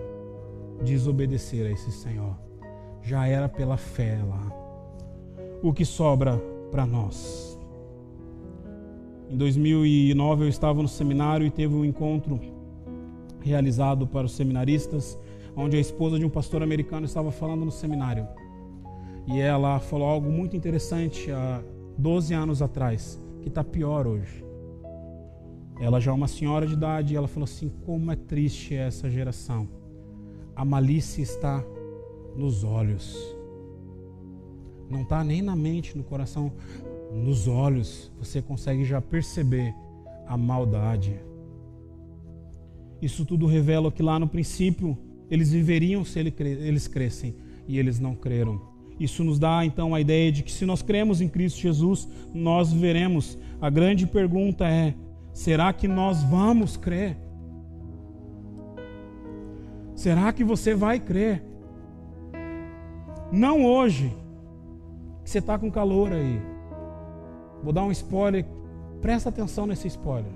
desobedecer 0.83 1.67
a 1.67 1.71
esse 1.71 1.91
Senhor. 1.91 2.35
Já 3.01 3.27
era 3.27 3.47
pela 3.49 3.77
fé 3.77 4.19
lá. 4.27 4.51
O 5.61 5.73
que 5.73 5.85
sobra 5.85 6.37
para 6.71 6.85
nós? 6.85 7.56
Em 9.29 9.35
2009 9.35 10.45
eu 10.45 10.47
estava 10.47 10.81
no 10.81 10.87
seminário 10.87 11.45
e 11.45 11.51
teve 11.51 11.75
um 11.75 11.83
encontro 11.83 12.39
realizado 13.41 14.07
para 14.07 14.25
os 14.25 14.31
seminaristas, 14.31 15.19
onde 15.55 15.75
a 15.75 15.79
esposa 15.79 16.17
de 16.17 16.25
um 16.25 16.29
pastor 16.29 16.63
americano 16.63 17.05
estava 17.05 17.29
falando 17.31 17.65
no 17.65 17.71
seminário. 17.71 18.27
E 19.27 19.39
ela 19.39 19.79
falou 19.79 20.07
algo 20.07 20.31
muito 20.31 20.55
interessante 20.55 21.29
há 21.31 21.61
12 21.97 22.33
anos 22.33 22.61
atrás, 22.61 23.21
que 23.41 23.49
está 23.49 23.63
pior 23.63 24.07
hoje. 24.07 24.45
Ela 25.79 25.99
já 25.99 26.11
é 26.11 26.13
uma 26.13 26.27
senhora 26.27 26.65
de 26.65 26.73
idade 26.73 27.13
e 27.13 27.17
ela 27.17 27.27
falou 27.27 27.43
assim: 27.43 27.69
como 27.85 28.11
é 28.11 28.15
triste 28.15 28.73
essa 28.73 29.09
geração. 29.09 29.67
A 30.55 30.63
malícia 30.63 31.21
está 31.21 31.63
nos 32.35 32.63
olhos. 32.63 33.17
Não 34.89 35.01
está 35.01 35.23
nem 35.23 35.41
na 35.41 35.55
mente, 35.55 35.97
no 35.97 36.03
coração, 36.03 36.53
nos 37.11 37.47
olhos. 37.47 38.11
Você 38.19 38.41
consegue 38.41 38.83
já 38.83 39.01
perceber 39.01 39.73
a 40.25 40.37
maldade. 40.37 41.19
Isso 43.01 43.25
tudo 43.25 43.45
revela 43.45 43.91
que 43.91 44.01
lá 44.01 44.19
no 44.19 44.27
princípio 44.27 44.97
eles 45.29 45.51
viveriam 45.51 46.03
se 46.03 46.19
eles 46.19 46.87
crescem 46.87 47.35
e 47.67 47.77
eles 47.77 47.99
não 47.99 48.15
creram. 48.15 48.61
Isso 48.99 49.23
nos 49.23 49.37
dá 49.37 49.63
então 49.63 49.93
a 49.93 50.01
ideia 50.01 50.31
de 50.31 50.41
que 50.41 50.51
se 50.51 50.65
nós 50.65 50.81
cremos 50.81 51.21
em 51.21 51.29
Cristo 51.29 51.59
Jesus, 51.59 52.07
nós 52.33 52.73
veremos. 52.73 53.37
A 53.61 53.69
grande 53.69 54.07
pergunta 54.07 54.67
é: 54.67 54.95
será 55.31 55.71
que 55.71 55.87
nós 55.87 56.23
vamos 56.23 56.75
crer? 56.75 57.17
Será 59.95 60.31
que 60.31 60.43
você 60.43 60.73
vai 60.73 60.99
crer? 60.99 61.43
Não 63.31 63.65
hoje, 63.65 64.15
que 65.23 65.29
você 65.29 65.39
está 65.39 65.59
com 65.59 65.69
calor 65.69 66.11
aí. 66.13 66.56
Vou 67.63 67.73
dar 67.73 67.83
um 67.83 67.91
spoiler, 67.91 68.45
presta 69.01 69.29
atenção 69.29 69.65
nesse 69.65 69.87
spoiler. 69.87 70.31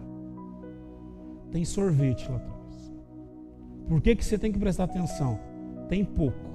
Tem 1.51 1.65
sorvete 1.65 2.29
lá 2.29 2.37
atrás. 2.37 2.93
Por 3.87 4.01
que, 4.01 4.15
que 4.15 4.23
você 4.23 4.37
tem 4.37 4.51
que 4.51 4.59
prestar 4.59 4.85
atenção? 4.85 5.39
Tem 5.89 6.05
pouco. 6.05 6.51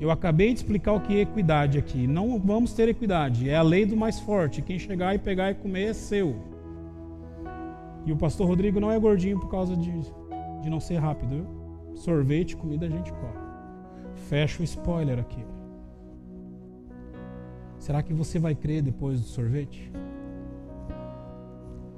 Eu 0.00 0.10
acabei 0.10 0.52
de 0.52 0.58
explicar 0.58 0.94
o 0.94 1.00
que 1.00 1.16
é 1.16 1.20
equidade 1.20 1.78
aqui. 1.78 2.08
Não 2.08 2.36
vamos 2.38 2.72
ter 2.72 2.88
equidade. 2.88 3.48
É 3.48 3.56
a 3.56 3.62
lei 3.62 3.86
do 3.86 3.96
mais 3.96 4.18
forte. 4.18 4.60
Quem 4.60 4.76
chegar 4.76 5.14
e 5.14 5.18
pegar 5.18 5.52
e 5.52 5.54
comer 5.54 5.90
é 5.90 5.92
seu. 5.92 6.34
E 8.04 8.10
o 8.10 8.16
pastor 8.16 8.48
Rodrigo 8.48 8.80
não 8.80 8.90
é 8.90 8.98
gordinho 8.98 9.38
por 9.38 9.48
causa 9.48 9.76
de, 9.76 9.92
de 10.60 10.68
não 10.68 10.80
ser 10.80 10.96
rápido. 10.96 11.36
Viu? 11.36 11.46
Sorvete, 11.94 12.56
comida 12.56 12.86
a 12.86 12.88
gente 12.88 13.12
come. 13.12 13.42
Fecha 14.28 14.60
o 14.60 14.64
spoiler 14.64 15.20
aqui. 15.20 15.44
Será 17.82 18.00
que 18.00 18.14
você 18.14 18.38
vai 18.38 18.54
crer 18.54 18.80
depois 18.80 19.20
do 19.20 19.26
sorvete? 19.26 19.90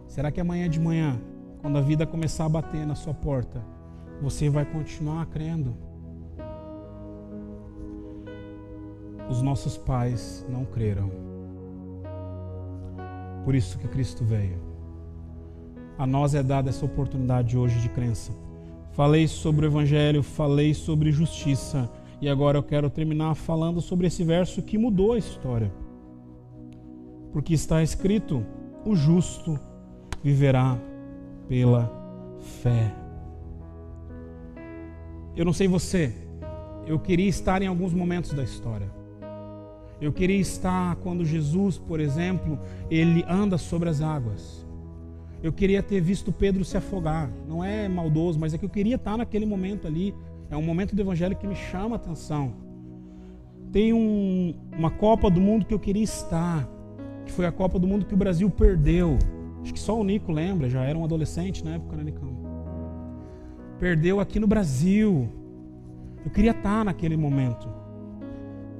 Será 0.06 0.32
que 0.32 0.40
amanhã 0.40 0.66
de 0.66 0.80
manhã, 0.80 1.20
quando 1.60 1.76
a 1.76 1.82
vida 1.82 2.06
começar 2.06 2.46
a 2.46 2.48
bater 2.48 2.86
na 2.86 2.94
sua 2.94 3.12
porta, 3.12 3.62
você 4.22 4.48
vai 4.48 4.64
continuar 4.64 5.26
crendo? 5.26 5.76
os 9.28 9.40
nossos 9.40 9.76
pais 9.76 10.44
não 10.48 10.64
creram. 10.64 11.10
Por 13.44 13.54
isso 13.54 13.78
que 13.78 13.88
Cristo 13.88 14.24
veio. 14.24 14.58
A 15.98 16.06
nós 16.06 16.34
é 16.34 16.42
dada 16.42 16.70
essa 16.70 16.84
oportunidade 16.84 17.56
hoje 17.56 17.80
de 17.80 17.88
crença. 17.88 18.32
Falei 18.92 19.26
sobre 19.26 19.66
o 19.66 19.68
Evangelho, 19.68 20.22
falei 20.22 20.72
sobre 20.74 21.10
justiça, 21.10 21.90
e 22.20 22.28
agora 22.28 22.58
eu 22.58 22.62
quero 22.62 22.88
terminar 22.88 23.34
falando 23.34 23.80
sobre 23.80 24.06
esse 24.06 24.24
verso 24.24 24.62
que 24.62 24.78
mudou 24.78 25.12
a 25.12 25.18
história. 25.18 25.72
Porque 27.32 27.54
está 27.54 27.82
escrito: 27.82 28.44
o 28.84 28.94
justo 28.94 29.58
viverá 30.22 30.78
pela 31.48 31.90
fé. 32.62 32.94
Eu 35.36 35.44
não 35.44 35.52
sei 35.52 35.66
você, 35.66 36.14
eu 36.86 36.98
queria 36.98 37.28
estar 37.28 37.60
em 37.60 37.66
alguns 37.66 37.92
momentos 37.92 38.32
da 38.32 38.42
história. 38.42 38.88
Eu 40.00 40.12
queria 40.12 40.38
estar 40.38 40.96
quando 40.96 41.24
Jesus, 41.24 41.78
por 41.78 41.98
exemplo, 41.98 42.58
ele 42.90 43.24
anda 43.28 43.56
sobre 43.56 43.88
as 43.88 44.00
águas. 44.00 44.64
Eu 45.42 45.52
queria 45.52 45.82
ter 45.82 46.00
visto 46.00 46.32
Pedro 46.32 46.64
se 46.64 46.76
afogar. 46.76 47.30
Não 47.48 47.62
é 47.62 47.88
maldoso, 47.88 48.38
mas 48.38 48.54
é 48.54 48.58
que 48.58 48.64
eu 48.64 48.70
queria 48.70 48.96
estar 48.96 49.16
naquele 49.16 49.46
momento 49.46 49.86
ali. 49.86 50.14
É 50.50 50.56
um 50.56 50.62
momento 50.62 50.94
do 50.94 51.02
Evangelho 51.02 51.36
que 51.36 51.46
me 51.46 51.54
chama 51.54 51.96
a 51.96 51.98
atenção. 51.98 52.52
Tem 53.72 53.92
um, 53.92 54.54
uma 54.76 54.90
Copa 54.90 55.30
do 55.30 55.40
Mundo 55.40 55.66
que 55.66 55.74
eu 55.74 55.78
queria 55.78 56.04
estar, 56.04 56.68
que 57.26 57.32
foi 57.32 57.46
a 57.46 57.52
Copa 57.52 57.78
do 57.78 57.86
Mundo 57.86 58.06
que 58.06 58.14
o 58.14 58.16
Brasil 58.16 58.48
perdeu. 58.48 59.18
Acho 59.62 59.72
que 59.72 59.80
só 59.80 59.98
o 59.98 60.04
Nico 60.04 60.30
lembra, 60.30 60.68
já 60.68 60.84
era 60.84 60.96
um 60.96 61.04
adolescente 61.04 61.64
na 61.64 61.74
época, 61.74 61.96
né, 61.96 62.04
Nicão? 62.04 62.36
Perdeu 63.78 64.20
aqui 64.20 64.38
no 64.38 64.46
Brasil. 64.46 65.28
Eu 66.24 66.30
queria 66.30 66.52
estar 66.52 66.84
naquele 66.84 67.16
momento. 67.16 67.68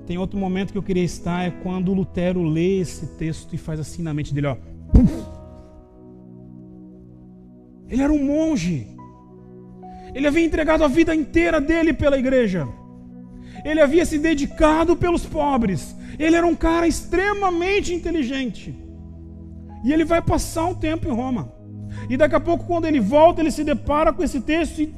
Tem 0.07 0.18
outro 0.18 0.38
momento 0.38 0.72
que 0.72 0.79
eu 0.79 0.83
queria 0.83 1.03
estar 1.03 1.44
é 1.44 1.50
quando 1.50 1.94
Lutero 1.94 2.42
lê 2.42 2.81
esse 2.81 3.07
texto 3.16 3.55
e 3.55 3.59
faz 3.59 3.81
assim 3.81 4.03
na 4.03 4.12
mente 4.12 4.35
dele, 4.35 4.48
ó. 4.48 4.57
Ele 7.88 8.03
era 8.03 8.12
um 8.12 8.24
monge. 8.24 8.87
Ele 10.14 10.27
havia 10.27 10.44
entregado 10.44 10.85
a 10.85 10.88
vida 10.88 11.14
inteira 11.14 11.61
dele 11.61 11.92
pela 11.92 12.18
igreja. 12.18 12.68
Ele 13.64 13.81
havia 13.81 14.07
se 14.07 14.18
dedicado 14.18 14.96
pelos 14.96 15.27
pobres. 15.27 15.94
Ele 16.18 16.37
era 16.37 16.46
um 16.46 16.55
cara 16.55 16.87
extremamente 16.87 17.92
inteligente. 17.92 18.74
E 19.83 19.92
ele 19.92 20.05
vai 20.05 20.22
passar 20.22 20.66
um 20.66 20.74
tempo 20.74 21.09
em 21.09 21.12
Roma. 21.12 21.53
E 22.09 22.16
daqui 22.16 22.35
a 22.35 22.40
pouco, 22.40 22.64
quando 22.64 22.87
ele 22.87 23.00
volta, 23.00 23.40
ele 23.40 23.50
se 23.50 23.64
depara 23.64 24.12
com 24.12 24.22
esse 24.22 24.40
texto 24.40 24.81
e 24.83 24.94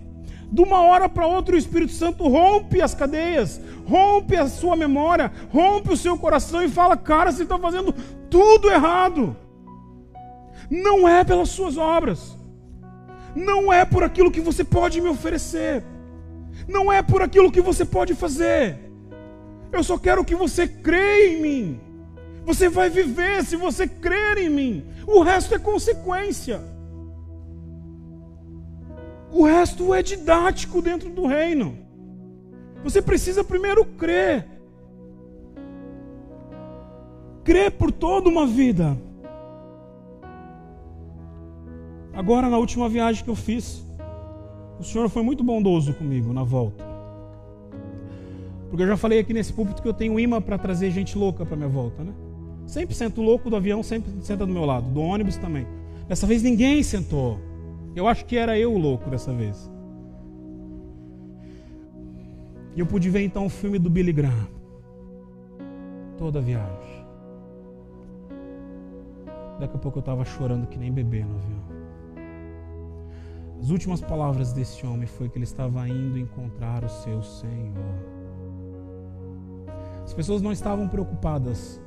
de 0.51 0.63
uma 0.63 0.81
hora 0.81 1.09
para 1.09 1.27
outra, 1.27 1.55
o 1.57 1.59
Espírito 1.59 1.93
Santo 1.93 2.29
rompe 2.29 2.81
as 2.81 2.95
cadeias, 2.95 3.61
rompe 3.85 4.37
a 4.37 4.47
sua 4.47 4.77
memória, 4.77 5.33
rompe 5.51 5.93
o 5.93 5.97
seu 5.97 6.17
coração 6.17 6.63
e 6.63 6.69
fala: 6.69 6.97
Cara, 6.97 7.33
você 7.33 7.43
está 7.43 7.59
fazendo 7.59 7.93
tudo 8.31 8.71
errado. 8.71 9.37
Não 10.71 11.09
é 11.09 11.25
pelas 11.25 11.49
suas 11.49 11.77
obras, 11.77 12.36
não 13.37 13.71
é 13.71 13.85
por 13.85 14.03
aquilo 14.03 14.31
que 14.31 14.41
você 14.41 14.65
pode 14.65 14.99
me 15.01 15.09
oferecer, 15.09 15.85
não 16.67 16.91
é 16.91 17.03
por 17.03 17.21
aquilo 17.21 17.53
que 17.53 17.61
você 17.61 17.85
pode 17.85 18.15
fazer. 18.15 18.79
Eu 19.71 19.85
só 19.85 19.99
quero 19.99 20.25
que 20.25 20.35
você 20.35 20.67
creia 20.67 21.37
em 21.37 21.41
mim. 21.41 21.81
Você 22.47 22.69
vai 22.69 22.89
viver 22.89 23.45
se 23.45 23.57
você 23.57 23.87
crer 23.87 24.39
em 24.39 24.49
mim. 24.49 24.87
O 25.07 25.21
resto 25.21 25.55
é 25.55 25.59
consequência. 25.59 26.61
O 29.31 29.45
resto 29.45 29.93
é 29.93 30.03
didático 30.03 30.81
dentro 30.81 31.11
do 31.11 31.27
reino. 31.27 31.77
Você 32.83 33.03
precisa 33.03 33.45
primeiro 33.45 33.85
crer. 33.85 34.47
Crer 37.45 37.73
por 37.73 37.93
toda 37.93 38.29
uma 38.29 38.47
vida. 38.47 38.97
Agora, 42.17 42.49
na 42.49 42.57
última 42.57 42.89
viagem 42.89 43.23
que 43.23 43.29
eu 43.29 43.35
fiz, 43.35 43.85
o 44.81 44.83
Senhor 44.83 45.07
foi 45.11 45.23
muito 45.23 45.45
bondoso 45.45 45.93
comigo 45.93 46.33
na 46.33 46.43
volta. 46.43 46.83
Porque 48.71 48.83
eu 48.83 48.87
já 48.87 48.97
falei 48.97 49.19
aqui 49.19 49.35
nesse 49.35 49.53
púlpito 49.53 49.83
que 49.83 49.89
eu 49.89 49.93
tenho 49.93 50.19
imã 50.19 50.41
para 50.41 50.57
trazer 50.57 50.91
gente 50.91 51.17
louca 51.17 51.45
para 51.45 51.57
minha 51.57 51.69
volta, 51.69 52.03
né? 52.03 52.15
Sempre 52.67 52.95
sento 52.95 53.21
louco 53.21 53.51
do 53.51 53.57
avião, 53.57 53.83
sempre 53.83 54.11
senta 54.23 54.47
do 54.47 54.53
meu 54.53 54.65
lado, 54.65 54.89
do 54.89 55.01
ônibus 55.01 55.37
também. 55.37 55.67
Dessa 56.09 56.27
vez 56.27 56.43
ninguém 56.43 56.83
sentou. 56.83 57.39
Eu 57.95 58.09
acho 58.09 58.25
que 58.25 58.37
era 58.37 58.59
eu 58.59 58.73
o 58.73 58.79
louco 58.79 59.11
dessa 59.11 59.33
vez. 59.33 59.71
E 62.75 62.81
eu 62.81 62.87
pude 62.87 63.11
ver 63.11 63.25
então 63.25 63.45
o 63.45 63.51
filme 63.51 63.79
do 63.79 63.91
Billy 63.91 64.13
Graham. 64.13 64.49
Toda 66.17 66.39
a 66.39 66.43
viagem. 66.43 67.05
Daqui 69.61 69.77
a 69.77 69.79
pouco 69.79 69.99
eu 69.99 70.01
estava 70.01 70.25
chorando 70.25 70.67
que 70.67 70.79
nem 70.79 70.91
bebê 70.91 71.23
no 71.23 71.37
avião. 71.37 71.56
As 73.61 73.71
últimas 73.71 74.01
palavras 74.01 74.53
desse 74.53 74.87
homem 74.87 75.07
foi 75.07 75.29
que 75.29 75.39
ele 75.39 75.45
estava 75.45 75.89
indo 75.89 76.19
encontrar 76.19 76.85
o 76.85 76.89
seu 76.89 77.23
Senhor. 77.23 78.17
As 80.05 80.13
pessoas 80.15 80.41
não 80.41 80.53
estavam 80.53 80.89
preocupadas 80.89 81.81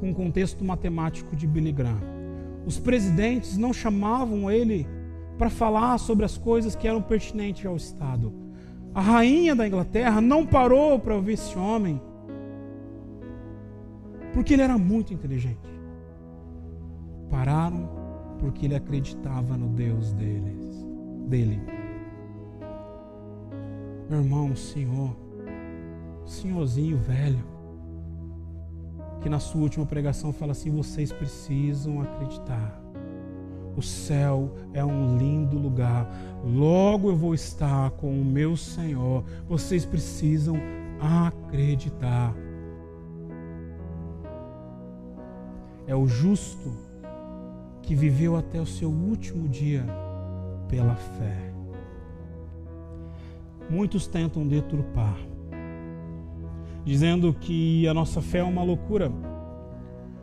com 0.00 0.10
o 0.10 0.14
contexto 0.14 0.64
matemático 0.64 1.34
de 1.36 1.46
Billy 1.46 1.72
Graham. 1.72 2.00
Os 2.66 2.78
presidentes 2.78 3.56
não 3.56 3.72
chamavam 3.72 4.50
ele 4.50 4.86
para 5.38 5.50
falar 5.50 5.98
sobre 5.98 6.24
as 6.24 6.38
coisas 6.38 6.74
que 6.74 6.88
eram 6.88 7.02
pertinentes 7.02 7.66
ao 7.66 7.76
Estado. 7.76 8.32
A 8.94 9.00
rainha 9.00 9.54
da 9.54 9.66
Inglaterra 9.66 10.20
não 10.20 10.46
parou 10.46 10.98
para 10.98 11.14
ouvir 11.14 11.34
esse 11.34 11.56
homem, 11.58 12.00
porque 14.32 14.54
ele 14.54 14.62
era 14.62 14.78
muito 14.78 15.12
inteligente. 15.12 15.58
Pararam 17.28 17.90
porque 18.38 18.66
ele 18.66 18.74
acreditava 18.74 19.56
no 19.56 19.68
Deus 19.68 20.12
deles, 20.12 20.65
dele. 21.26 21.60
Meu 24.08 24.20
irmão, 24.20 24.52
o 24.52 24.56
Senhor, 24.56 25.16
o 26.24 26.28
senhorzinho 26.28 26.96
velho, 26.96 27.44
que 29.20 29.28
na 29.28 29.40
sua 29.40 29.62
última 29.62 29.84
pregação 29.84 30.32
fala 30.32 30.52
assim: 30.52 30.70
vocês 30.70 31.12
precisam 31.12 32.00
acreditar. 32.00 32.80
O 33.76 33.82
céu 33.82 34.54
é 34.72 34.82
um 34.84 35.18
lindo 35.18 35.58
lugar. 35.58 36.08
Logo 36.42 37.10
eu 37.10 37.16
vou 37.16 37.34
estar 37.34 37.90
com 37.90 38.08
o 38.08 38.24
meu 38.24 38.56
Senhor. 38.56 39.22
Vocês 39.46 39.84
precisam 39.84 40.56
acreditar. 40.98 42.34
É 45.86 45.94
o 45.94 46.06
justo 46.06 46.72
que 47.82 47.94
viveu 47.94 48.34
até 48.34 48.60
o 48.60 48.66
seu 48.66 48.88
último 48.88 49.46
dia 49.46 49.84
pela 50.68 50.94
fé. 50.94 51.52
Muitos 53.68 54.06
tentam 54.06 54.46
deturpar, 54.46 55.18
dizendo 56.84 57.34
que 57.34 57.86
a 57.88 57.94
nossa 57.94 58.22
fé 58.22 58.38
é 58.38 58.44
uma 58.44 58.62
loucura, 58.62 59.10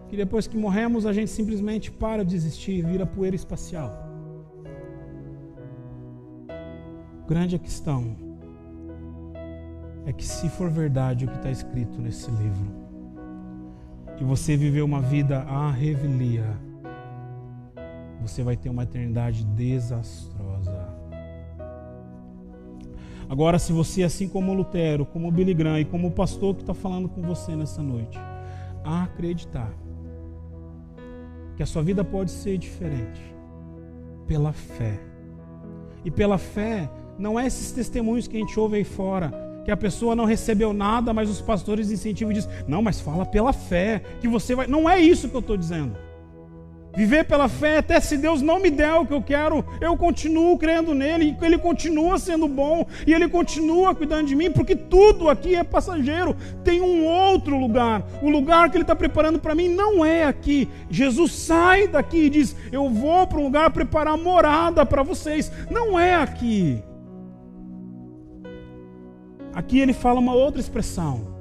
que 0.08 0.16
depois 0.16 0.48
que 0.48 0.58
morremos 0.58 1.06
a 1.06 1.12
gente 1.12 1.30
simplesmente 1.30 1.92
para 1.92 2.24
de 2.24 2.36
existir 2.36 2.80
e 2.80 2.82
vira 2.82 3.06
poeira 3.06 3.36
espacial. 3.36 3.92
Grande 7.28 7.56
a 7.56 7.60
questão 7.60 8.16
é 10.06 10.14
que, 10.14 10.26
se 10.26 10.50
for 10.50 10.70
verdade 10.70 11.26
o 11.26 11.28
que 11.28 11.38
está 11.38 11.50
escrito 11.50 12.02
nesse 12.02 12.30
livro, 12.32 12.84
e 14.20 14.24
você 14.24 14.56
viveu 14.56 14.86
uma 14.86 15.02
vida 15.02 15.40
à 15.40 15.72
revelia, 15.72 16.46
você 18.22 18.44
vai 18.44 18.56
ter 18.56 18.70
uma 18.70 18.84
eternidade 18.84 19.44
desastrosa. 19.46 20.33
Agora, 23.30 23.58
se 23.58 23.72
você, 23.72 24.04
assim 24.04 24.28
como 24.28 24.54
Lutero, 24.54 25.06
como 25.06 25.32
Billy 25.32 25.54
Graham 25.54 25.80
e 25.80 25.86
como 25.86 26.08
o 26.08 26.12
pastor 26.12 26.56
que 26.56 26.62
está 26.62 26.74
falando 26.74 27.08
com 27.10 27.22
você 27.22 27.56
nessa 27.56 27.82
noite, 27.82 28.20
acreditar 28.84 29.74
que 31.56 31.64
a 31.64 31.66
sua 31.66 31.82
vida 31.82 32.04
pode 32.04 32.32
ser 32.32 32.58
diferente 32.58 33.22
pela 34.28 34.52
fé. 34.52 35.00
E 36.04 36.12
pela 36.12 36.38
fé, 36.38 36.90
não 37.18 37.40
é 37.40 37.46
esses 37.46 37.72
testemunhos 37.72 38.28
que 38.28 38.36
a 38.36 38.40
gente 38.40 38.60
ouve 38.60 38.78
aí 38.78 38.84
fora, 38.84 39.32
que 39.64 39.72
a 39.72 39.78
pessoa 39.78 40.16
não 40.16 40.26
recebeu 40.26 40.74
nada, 40.74 41.14
mas 41.14 41.30
os 41.30 41.40
pastores 41.40 41.92
incentivam 41.92 42.32
e 42.32 42.36
dizem: 42.36 42.52
Não, 42.68 42.82
mas 42.82 43.00
fala 43.00 43.26
pela 43.26 43.54
fé, 43.54 44.02
que 44.20 44.28
você 44.28 44.56
vai. 44.56 44.68
Não 44.68 44.90
é 44.90 45.00
isso 45.00 45.30
que 45.30 45.36
eu 45.36 45.40
estou 45.40 45.56
dizendo. 45.56 45.96
Viver 46.96 47.24
pela 47.24 47.50
fé, 47.50 47.80
até 47.80 48.00
se 48.00 48.16
Deus 48.18 48.40
não 48.40 48.60
me 48.60 48.70
der 48.70 48.94
o 48.94 49.06
que 49.06 49.14
eu 49.14 49.22
quero, 49.22 49.66
eu 49.82 49.98
continuo 49.98 50.56
crendo 50.60 50.94
nele, 50.94 51.36
Ele 51.42 51.58
continua 51.58 52.20
sendo 52.20 52.48
bom 52.48 52.86
e 53.08 53.12
Ele 53.12 53.28
continua 53.28 53.96
cuidando 53.96 54.28
de 54.28 54.36
mim, 54.36 54.52
porque 54.52 54.76
tudo 54.76 55.28
aqui 55.28 55.56
é 55.56 55.64
passageiro. 55.64 56.36
Tem 56.64 56.82
um 56.82 57.04
outro 57.04 57.58
lugar. 57.58 58.06
O 58.22 58.30
lugar 58.30 58.70
que 58.70 58.78
Ele 58.78 58.84
está 58.84 58.96
preparando 58.96 59.40
para 59.40 59.56
mim 59.56 59.70
não 59.70 60.06
é 60.06 60.26
aqui. 60.26 60.70
Jesus 60.88 61.32
sai 61.32 61.88
daqui 61.88 62.26
e 62.26 62.30
diz: 62.30 62.56
Eu 62.72 62.88
vou 62.90 63.26
para 63.26 63.40
um 63.40 63.46
lugar 63.46 63.72
preparar 63.72 64.16
morada 64.16 64.86
para 64.86 65.02
vocês. 65.02 65.52
Não 65.72 66.00
é 66.00 66.14
aqui. 66.14 66.84
Aqui 69.52 69.80
ele 69.80 69.94
fala 69.94 70.20
uma 70.20 70.34
outra 70.34 70.60
expressão. 70.60 71.34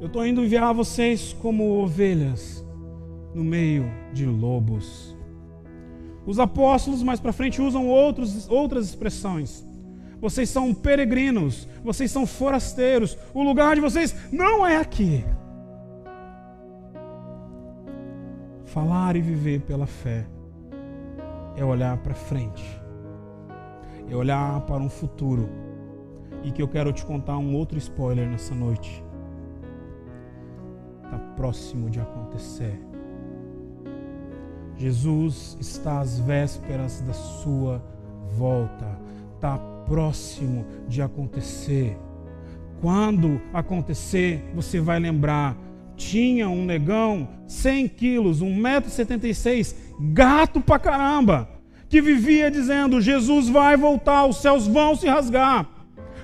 Eu 0.00 0.06
estou 0.06 0.26
indo 0.26 0.44
enviar 0.44 0.74
vocês 0.74 1.34
como 1.40 1.82
ovelhas 1.82 2.65
no 3.36 3.44
meio 3.44 3.84
de 4.12 4.26
lobos. 4.26 5.16
Os 6.26 6.40
apóstolos 6.40 7.02
mais 7.02 7.20
para 7.20 7.32
frente 7.32 7.62
usam 7.62 7.86
outros, 7.86 8.48
outras 8.48 8.88
expressões. 8.88 9.64
Vocês 10.20 10.48
são 10.48 10.74
peregrinos, 10.74 11.68
vocês 11.84 12.10
são 12.10 12.26
forasteiros. 12.26 13.16
O 13.32 13.44
lugar 13.44 13.76
de 13.76 13.80
vocês 13.80 14.16
não 14.32 14.66
é 14.66 14.78
aqui. 14.78 15.24
Falar 18.64 19.14
e 19.14 19.20
viver 19.20 19.60
pela 19.60 19.86
fé 19.86 20.26
é 21.56 21.64
olhar 21.64 21.96
para 21.98 22.14
frente 22.14 22.86
é 24.08 24.14
olhar 24.14 24.60
para 24.62 24.82
um 24.82 24.88
futuro. 24.88 25.48
E 26.42 26.50
que 26.50 26.62
eu 26.62 26.68
quero 26.68 26.92
te 26.92 27.04
contar 27.04 27.38
um 27.38 27.54
outro 27.54 27.76
spoiler 27.78 28.28
nessa 28.28 28.54
noite. 28.54 29.04
Está 31.04 31.18
próximo 31.34 31.90
de 31.90 32.00
acontecer. 32.00 32.85
Jesus 34.78 35.56
está 35.60 36.00
às 36.00 36.18
vésperas 36.18 37.00
da 37.00 37.12
sua 37.12 37.82
volta. 38.36 38.86
Está 39.34 39.58
próximo 39.86 40.66
de 40.88 41.00
acontecer. 41.00 41.96
Quando 42.80 43.40
acontecer, 43.52 44.44
você 44.54 44.80
vai 44.80 44.98
lembrar. 44.98 45.56
Tinha 45.96 46.48
um 46.48 46.64
negão, 46.64 47.28
100 47.46 47.88
quilos, 47.88 48.42
1,76m, 48.42 49.74
gato 50.12 50.60
pra 50.60 50.78
caramba 50.78 51.48
que 51.88 52.00
vivia 52.00 52.50
dizendo: 52.50 53.00
Jesus 53.00 53.48
vai 53.48 53.76
voltar, 53.76 54.26
os 54.26 54.36
céus 54.36 54.66
vão 54.66 54.94
se 54.94 55.08
rasgar. 55.08 55.66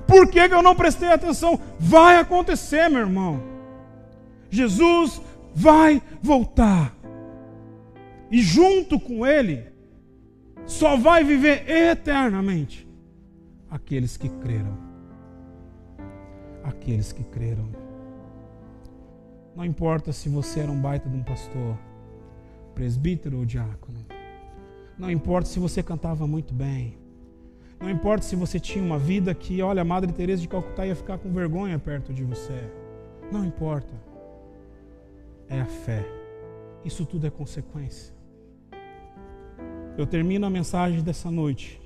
Por 0.07 0.29
que, 0.29 0.49
que 0.49 0.55
eu 0.55 0.63
não 0.63 0.75
prestei 0.75 1.09
atenção? 1.09 1.59
Vai 1.79 2.19
acontecer, 2.19 2.89
meu 2.89 3.01
irmão. 3.01 3.43
Jesus 4.51 5.23
vai 5.55 6.03
voltar. 6.21 6.95
E 8.33 8.41
junto 8.41 8.99
com 8.99 9.27
Ele, 9.27 9.67
só 10.65 10.97
vai 10.97 11.23
viver 11.23 11.69
eternamente 11.69 12.89
aqueles 13.71 14.17
que 14.17 14.31
creram. 14.31 14.79
Aqueles 16.65 17.13
que 17.13 17.23
creram. 17.25 17.69
Não 19.55 19.67
importa 19.67 20.13
se 20.13 20.31
você 20.31 20.61
era 20.61 20.73
um 20.73 20.81
baita 20.81 21.11
de 21.11 21.17
um 21.17 21.23
pastor, 21.23 21.79
presbítero 22.75 23.37
ou 23.37 23.45
diácono. 23.45 23.99
Não 24.99 25.11
importa 25.11 25.47
se 25.51 25.59
você 25.59 25.83
cantava 25.83 26.27
muito 26.27 26.55
bem. 26.55 26.97
Não 27.79 27.91
importa 27.91 28.25
se 28.25 28.35
você 28.35 28.59
tinha 28.59 28.83
uma 28.83 28.99
vida 28.99 29.35
que, 29.35 29.61
olha, 29.61 29.83
a 29.83 29.85
Madre 29.85 30.11
Teresa 30.11 30.41
de 30.41 30.49
Calcutá 30.49 30.87
ia 30.87 30.97
ficar 30.97 31.19
com 31.19 31.31
vergonha 31.31 31.79
perto 31.79 32.15
de 32.15 32.25
você. 32.25 32.73
Não 33.31 33.45
importa. 33.45 33.93
É 35.51 35.61
a 35.61 35.67
fé. 35.67 36.03
Isso 36.83 37.05
tudo 37.05 37.27
é 37.27 37.31
consequência. 37.31 38.22
Eu 39.97 40.07
termino 40.07 40.47
a 40.47 40.51
mensagem 40.51 41.03
dessa 41.03 41.31
noite 41.31 41.81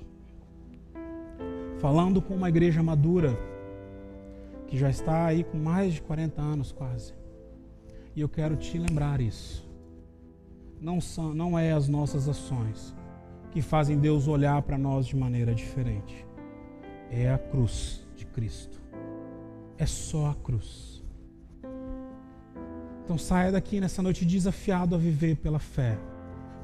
falando 1.79 2.21
com 2.21 2.33
uma 2.35 2.49
igreja 2.49 2.81
madura 2.81 3.37
que 4.67 4.77
já 4.77 4.89
está 4.89 5.25
aí 5.25 5.43
com 5.43 5.57
mais 5.57 5.93
de 5.93 6.01
40 6.01 6.41
anos 6.41 6.71
quase. 6.71 7.13
E 8.15 8.21
eu 8.21 8.27
quero 8.29 8.55
te 8.55 8.77
lembrar 8.77 9.21
isso 9.21 9.67
não, 10.81 11.01
são, 11.01 11.33
não 11.33 11.57
é 11.57 11.71
as 11.71 11.87
nossas 11.87 12.27
ações 12.27 12.95
que 13.51 13.61
fazem 13.61 13.97
Deus 13.97 14.27
olhar 14.27 14.61
para 14.61 14.77
nós 14.77 15.07
de 15.07 15.15
maneira 15.15 15.53
diferente. 15.53 16.25
É 17.09 17.31
a 17.31 17.37
cruz 17.37 18.05
de 18.15 18.25
Cristo. 18.25 18.81
É 19.77 19.85
só 19.85 20.27
a 20.27 20.35
cruz. 20.35 21.03
Então 23.03 23.17
saia 23.17 23.51
daqui 23.51 23.79
nessa 23.79 24.01
noite 24.01 24.25
desafiado 24.25 24.95
a 24.95 24.97
viver 24.97 25.37
pela 25.37 25.59
fé. 25.59 25.97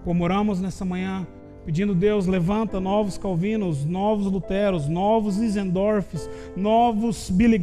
Como 0.04 0.24
oramos 0.24 0.60
nessa 0.60 0.84
manhã, 0.84 1.26
pedindo 1.66 1.96
Deus, 1.96 2.28
levanta 2.28 2.80
novos 2.80 3.18
Calvinos, 3.18 3.86
novos 3.86 4.32
Luteros, 4.32 4.88
novos 4.88 5.38
Isendorfs, 5.38 6.30
novos 6.56 7.30
Billy 7.30 7.60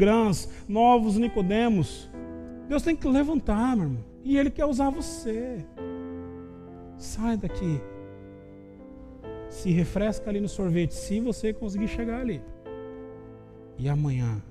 novos 0.67 1.17
Nicodemos. 1.17 2.11
Deus 2.69 2.83
tem 2.83 2.97
que 2.97 3.07
levantar, 3.07 3.77
meu 3.77 3.87
irmão. 3.87 4.05
E 4.23 4.39
Ele 4.39 4.51
quer 4.51 4.65
usar 4.65 4.91
você. 4.91 5.65
Sai 6.97 7.37
daqui. 7.37 7.81
Se 9.49 9.71
refresca 9.71 10.31
ali 10.31 10.41
no 10.41 10.49
sorvete, 10.49 10.95
se 10.95 11.21
você 11.21 11.53
conseguir 11.53 11.89
chegar 11.89 12.21
ali. 12.21 12.41
E 13.77 13.89
amanhã, 13.89 14.43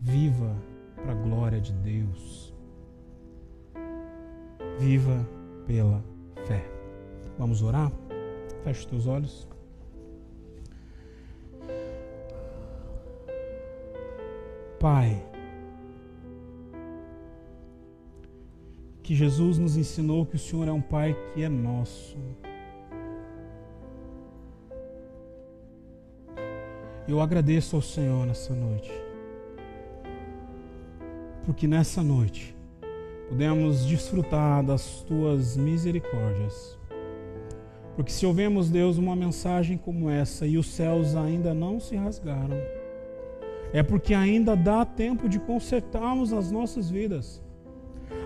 viva 0.00 0.56
para 1.02 1.12
a 1.12 1.14
glória 1.14 1.60
de 1.60 1.72
Deus. 1.72 2.54
Viva 4.78 5.28
pela 5.66 6.02
fé. 6.46 6.73
Vamos 7.38 7.62
orar? 7.62 7.90
Feche 8.62 8.80
os 8.80 8.86
teus 8.86 9.06
olhos. 9.06 9.48
Pai, 14.78 15.22
que 19.02 19.14
Jesus 19.14 19.58
nos 19.58 19.76
ensinou 19.76 20.26
que 20.26 20.36
o 20.36 20.38
Senhor 20.38 20.68
é 20.68 20.72
um 20.72 20.80
Pai 20.80 21.16
que 21.32 21.42
é 21.42 21.48
nosso. 21.48 22.16
Eu 27.06 27.20
agradeço 27.20 27.76
ao 27.76 27.82
Senhor 27.82 28.26
nessa 28.26 28.54
noite, 28.54 28.90
porque 31.44 31.66
nessa 31.66 32.02
noite 32.02 32.56
podemos 33.28 33.84
desfrutar 33.84 34.64
das 34.64 35.02
tuas 35.02 35.56
misericórdias. 35.56 36.78
Porque 37.96 38.10
se 38.10 38.26
ouvemos, 38.26 38.70
Deus, 38.70 38.98
uma 38.98 39.14
mensagem 39.14 39.76
como 39.76 40.10
essa 40.10 40.46
e 40.46 40.58
os 40.58 40.66
céus 40.66 41.14
ainda 41.14 41.54
não 41.54 41.78
se 41.78 41.96
rasgaram, 41.96 42.56
é 43.72 43.82
porque 43.82 44.14
ainda 44.14 44.56
dá 44.56 44.84
tempo 44.84 45.28
de 45.28 45.38
consertarmos 45.38 46.32
as 46.32 46.50
nossas 46.50 46.90
vidas 46.90 47.44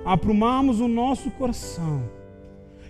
aprumarmos 0.05 0.81
o 0.81 0.89
nosso 0.89 1.31
coração 1.31 2.03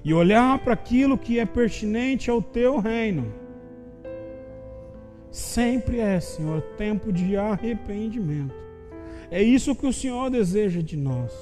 e 0.04 0.14
olhar 0.14 0.58
para 0.60 0.74
aquilo 0.74 1.18
que 1.18 1.38
é 1.38 1.44
pertinente 1.44 2.30
ao 2.30 2.40
teu 2.40 2.78
reino. 2.78 3.32
Sempre 5.30 5.98
é, 5.98 6.18
Senhor, 6.20 6.62
tempo 6.76 7.12
de 7.12 7.36
arrependimento. 7.36 8.54
É 9.30 9.42
isso 9.42 9.74
que 9.74 9.86
o 9.86 9.92
Senhor 9.92 10.30
deseja 10.30 10.80
de 10.80 10.96
nós. 10.96 11.32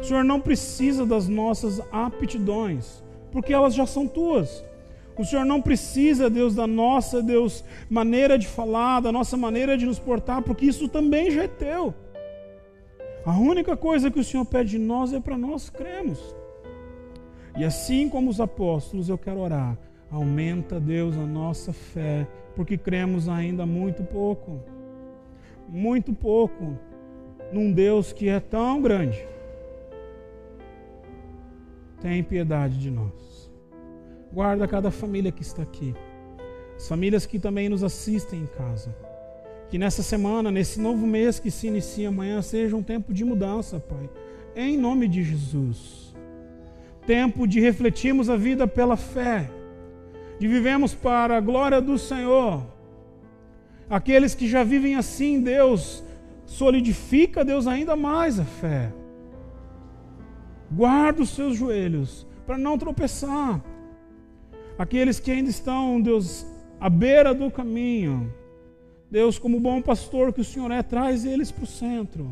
O 0.00 0.02
Senhor 0.02 0.24
não 0.24 0.40
precisa 0.40 1.04
das 1.04 1.28
nossas 1.28 1.80
aptidões, 1.92 3.02
porque 3.30 3.52
elas 3.52 3.74
já 3.74 3.86
são 3.86 4.06
tuas. 4.06 4.64
O 5.20 5.24
Senhor 5.24 5.44
não 5.44 5.60
precisa, 5.60 6.30
Deus, 6.30 6.54
da 6.54 6.66
nossa, 6.66 7.22
Deus, 7.22 7.62
maneira 7.90 8.38
de 8.38 8.46
falar, 8.46 9.00
da 9.00 9.12
nossa 9.12 9.36
maneira 9.36 9.76
de 9.76 9.84
nos 9.84 9.98
portar, 9.98 10.40
porque 10.40 10.64
isso 10.64 10.88
também 10.88 11.30
já 11.30 11.44
é 11.44 11.48
teu. 11.48 11.92
A 13.26 13.38
única 13.38 13.76
coisa 13.76 14.10
que 14.10 14.18
o 14.18 14.24
Senhor 14.24 14.46
pede 14.46 14.70
de 14.70 14.78
nós 14.78 15.12
é 15.12 15.20
para 15.20 15.36
nós 15.36 15.68
cremos. 15.68 16.34
E 17.54 17.64
assim 17.64 18.08
como 18.08 18.30
os 18.30 18.40
apóstolos, 18.40 19.10
eu 19.10 19.18
quero 19.18 19.40
orar. 19.40 19.76
Aumenta, 20.10 20.80
Deus, 20.80 21.14
a 21.16 21.26
nossa 21.26 21.70
fé, 21.70 22.26
porque 22.56 22.78
cremos 22.78 23.28
ainda 23.28 23.66
muito 23.66 24.02
pouco. 24.02 24.58
Muito 25.68 26.14
pouco. 26.14 26.78
Num 27.52 27.70
Deus 27.70 28.10
que 28.10 28.28
é 28.30 28.40
tão 28.40 28.80
grande. 28.80 29.22
Tem 32.00 32.22
piedade 32.22 32.78
de 32.78 32.90
nós. 32.90 33.50
Guarda 34.32 34.66
cada 34.66 34.90
família 34.90 35.30
que 35.30 35.42
está 35.42 35.62
aqui. 35.62 35.94
As 36.76 36.88
famílias 36.88 37.26
que 37.26 37.38
também 37.38 37.68
nos 37.68 37.84
assistem 37.84 38.40
em 38.40 38.46
casa. 38.46 38.94
Que 39.68 39.78
nessa 39.78 40.02
semana, 40.02 40.50
nesse 40.50 40.80
novo 40.80 41.06
mês 41.06 41.38
que 41.38 41.50
se 41.50 41.66
inicia 41.66 42.08
amanhã, 42.08 42.40
seja 42.42 42.76
um 42.76 42.82
tempo 42.82 43.12
de 43.12 43.24
mudança, 43.24 43.78
Pai. 43.78 44.08
Em 44.56 44.78
nome 44.78 45.06
de 45.08 45.22
Jesus. 45.22 46.14
Tempo 47.06 47.46
de 47.46 47.60
refletirmos 47.60 48.30
a 48.30 48.36
vida 48.36 48.66
pela 48.66 48.96
fé. 48.96 49.50
De 50.38 50.48
vivemos 50.48 50.94
para 50.94 51.36
a 51.36 51.40
glória 51.40 51.80
do 51.80 51.98
Senhor. 51.98 52.64
Aqueles 53.88 54.34
que 54.34 54.48
já 54.48 54.64
vivem 54.64 54.94
assim, 54.94 55.40
Deus 55.40 56.02
solidifica, 56.46 57.44
Deus, 57.44 57.66
ainda 57.66 57.94
mais 57.94 58.40
a 58.40 58.44
fé. 58.44 58.92
Guarda 60.70 61.22
os 61.22 61.30
seus 61.30 61.56
joelhos 61.56 62.26
para 62.46 62.56
não 62.56 62.78
tropeçar 62.78 63.62
aqueles 64.78 65.20
que 65.20 65.30
ainda 65.30 65.50
estão, 65.50 66.00
Deus, 66.00 66.46
à 66.80 66.88
beira 66.88 67.34
do 67.34 67.50
caminho. 67.50 68.32
Deus, 69.10 69.38
como 69.38 69.58
bom 69.60 69.82
pastor 69.82 70.32
que 70.32 70.40
o 70.40 70.44
Senhor 70.44 70.70
é, 70.70 70.82
traz 70.82 71.24
eles 71.24 71.50
para 71.50 71.64
o 71.64 71.66
centro. 71.66 72.30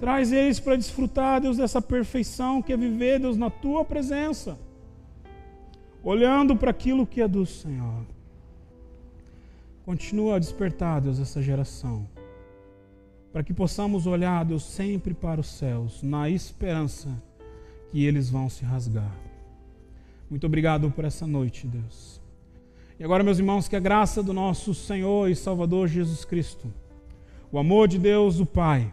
Traz 0.00 0.32
eles 0.32 0.60
para 0.60 0.76
desfrutar, 0.76 1.40
Deus, 1.40 1.56
dessa 1.56 1.80
perfeição 1.80 2.60
que 2.60 2.72
é 2.72 2.76
viver, 2.76 3.20
Deus, 3.20 3.36
na 3.36 3.48
tua 3.48 3.84
presença. 3.84 4.58
Olhando 6.02 6.56
para 6.56 6.70
aquilo 6.70 7.06
que 7.06 7.22
é 7.22 7.28
do 7.28 7.46
Senhor. 7.46 8.04
Continua 9.84 10.36
a 10.36 10.38
despertar, 10.38 11.00
Deus, 11.00 11.20
essa 11.20 11.40
geração. 11.40 12.06
Para 13.32 13.42
que 13.42 13.54
possamos 13.54 14.06
olhar, 14.06 14.44
Deus, 14.44 14.64
sempre 14.64 15.14
para 15.14 15.40
os 15.40 15.46
céus, 15.46 16.02
na 16.02 16.28
esperança 16.28 17.08
que 17.90 18.04
eles 18.04 18.30
vão 18.30 18.48
se 18.48 18.64
rasgar. 18.64 19.14
Muito 20.28 20.46
obrigado 20.46 20.90
por 20.90 21.04
essa 21.04 21.26
noite, 21.26 21.66
Deus. 21.66 22.20
E 22.98 23.04
agora, 23.04 23.22
meus 23.22 23.38
irmãos, 23.38 23.68
que 23.68 23.76
a 23.76 23.80
graça 23.80 24.22
do 24.22 24.32
nosso 24.32 24.74
Senhor 24.74 25.30
e 25.30 25.36
Salvador 25.36 25.86
Jesus 25.86 26.24
Cristo, 26.24 26.72
o 27.52 27.58
amor 27.58 27.88
de 27.88 27.98
Deus, 27.98 28.40
o 28.40 28.46
Pai, 28.46 28.92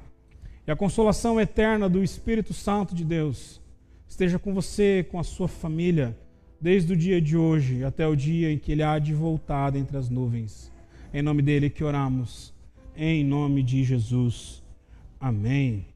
e 0.67 0.71
a 0.71 0.75
consolação 0.75 1.39
eterna 1.39 1.89
do 1.89 2.03
Espírito 2.03 2.53
Santo 2.53 2.93
de 2.93 3.03
Deus 3.03 3.61
esteja 4.07 4.37
com 4.37 4.53
você, 4.53 5.05
com 5.09 5.19
a 5.19 5.23
sua 5.23 5.47
família, 5.47 6.17
desde 6.61 6.93
o 6.93 6.95
dia 6.95 7.19
de 7.19 7.35
hoje 7.35 7.83
até 7.83 8.07
o 8.07 8.15
dia 8.15 8.51
em 8.51 8.57
que 8.57 8.71
Ele 8.71 8.83
há 8.83 8.99
de 8.99 9.13
voltar 9.13 9.75
entre 9.75 9.97
as 9.97 10.09
nuvens. 10.09 10.71
Em 11.13 11.21
nome 11.21 11.41
dele 11.41 11.69
que 11.69 11.83
oramos, 11.83 12.53
em 12.95 13.23
nome 13.23 13.63
de 13.63 13.83
Jesus. 13.83 14.63
Amém. 15.19 15.92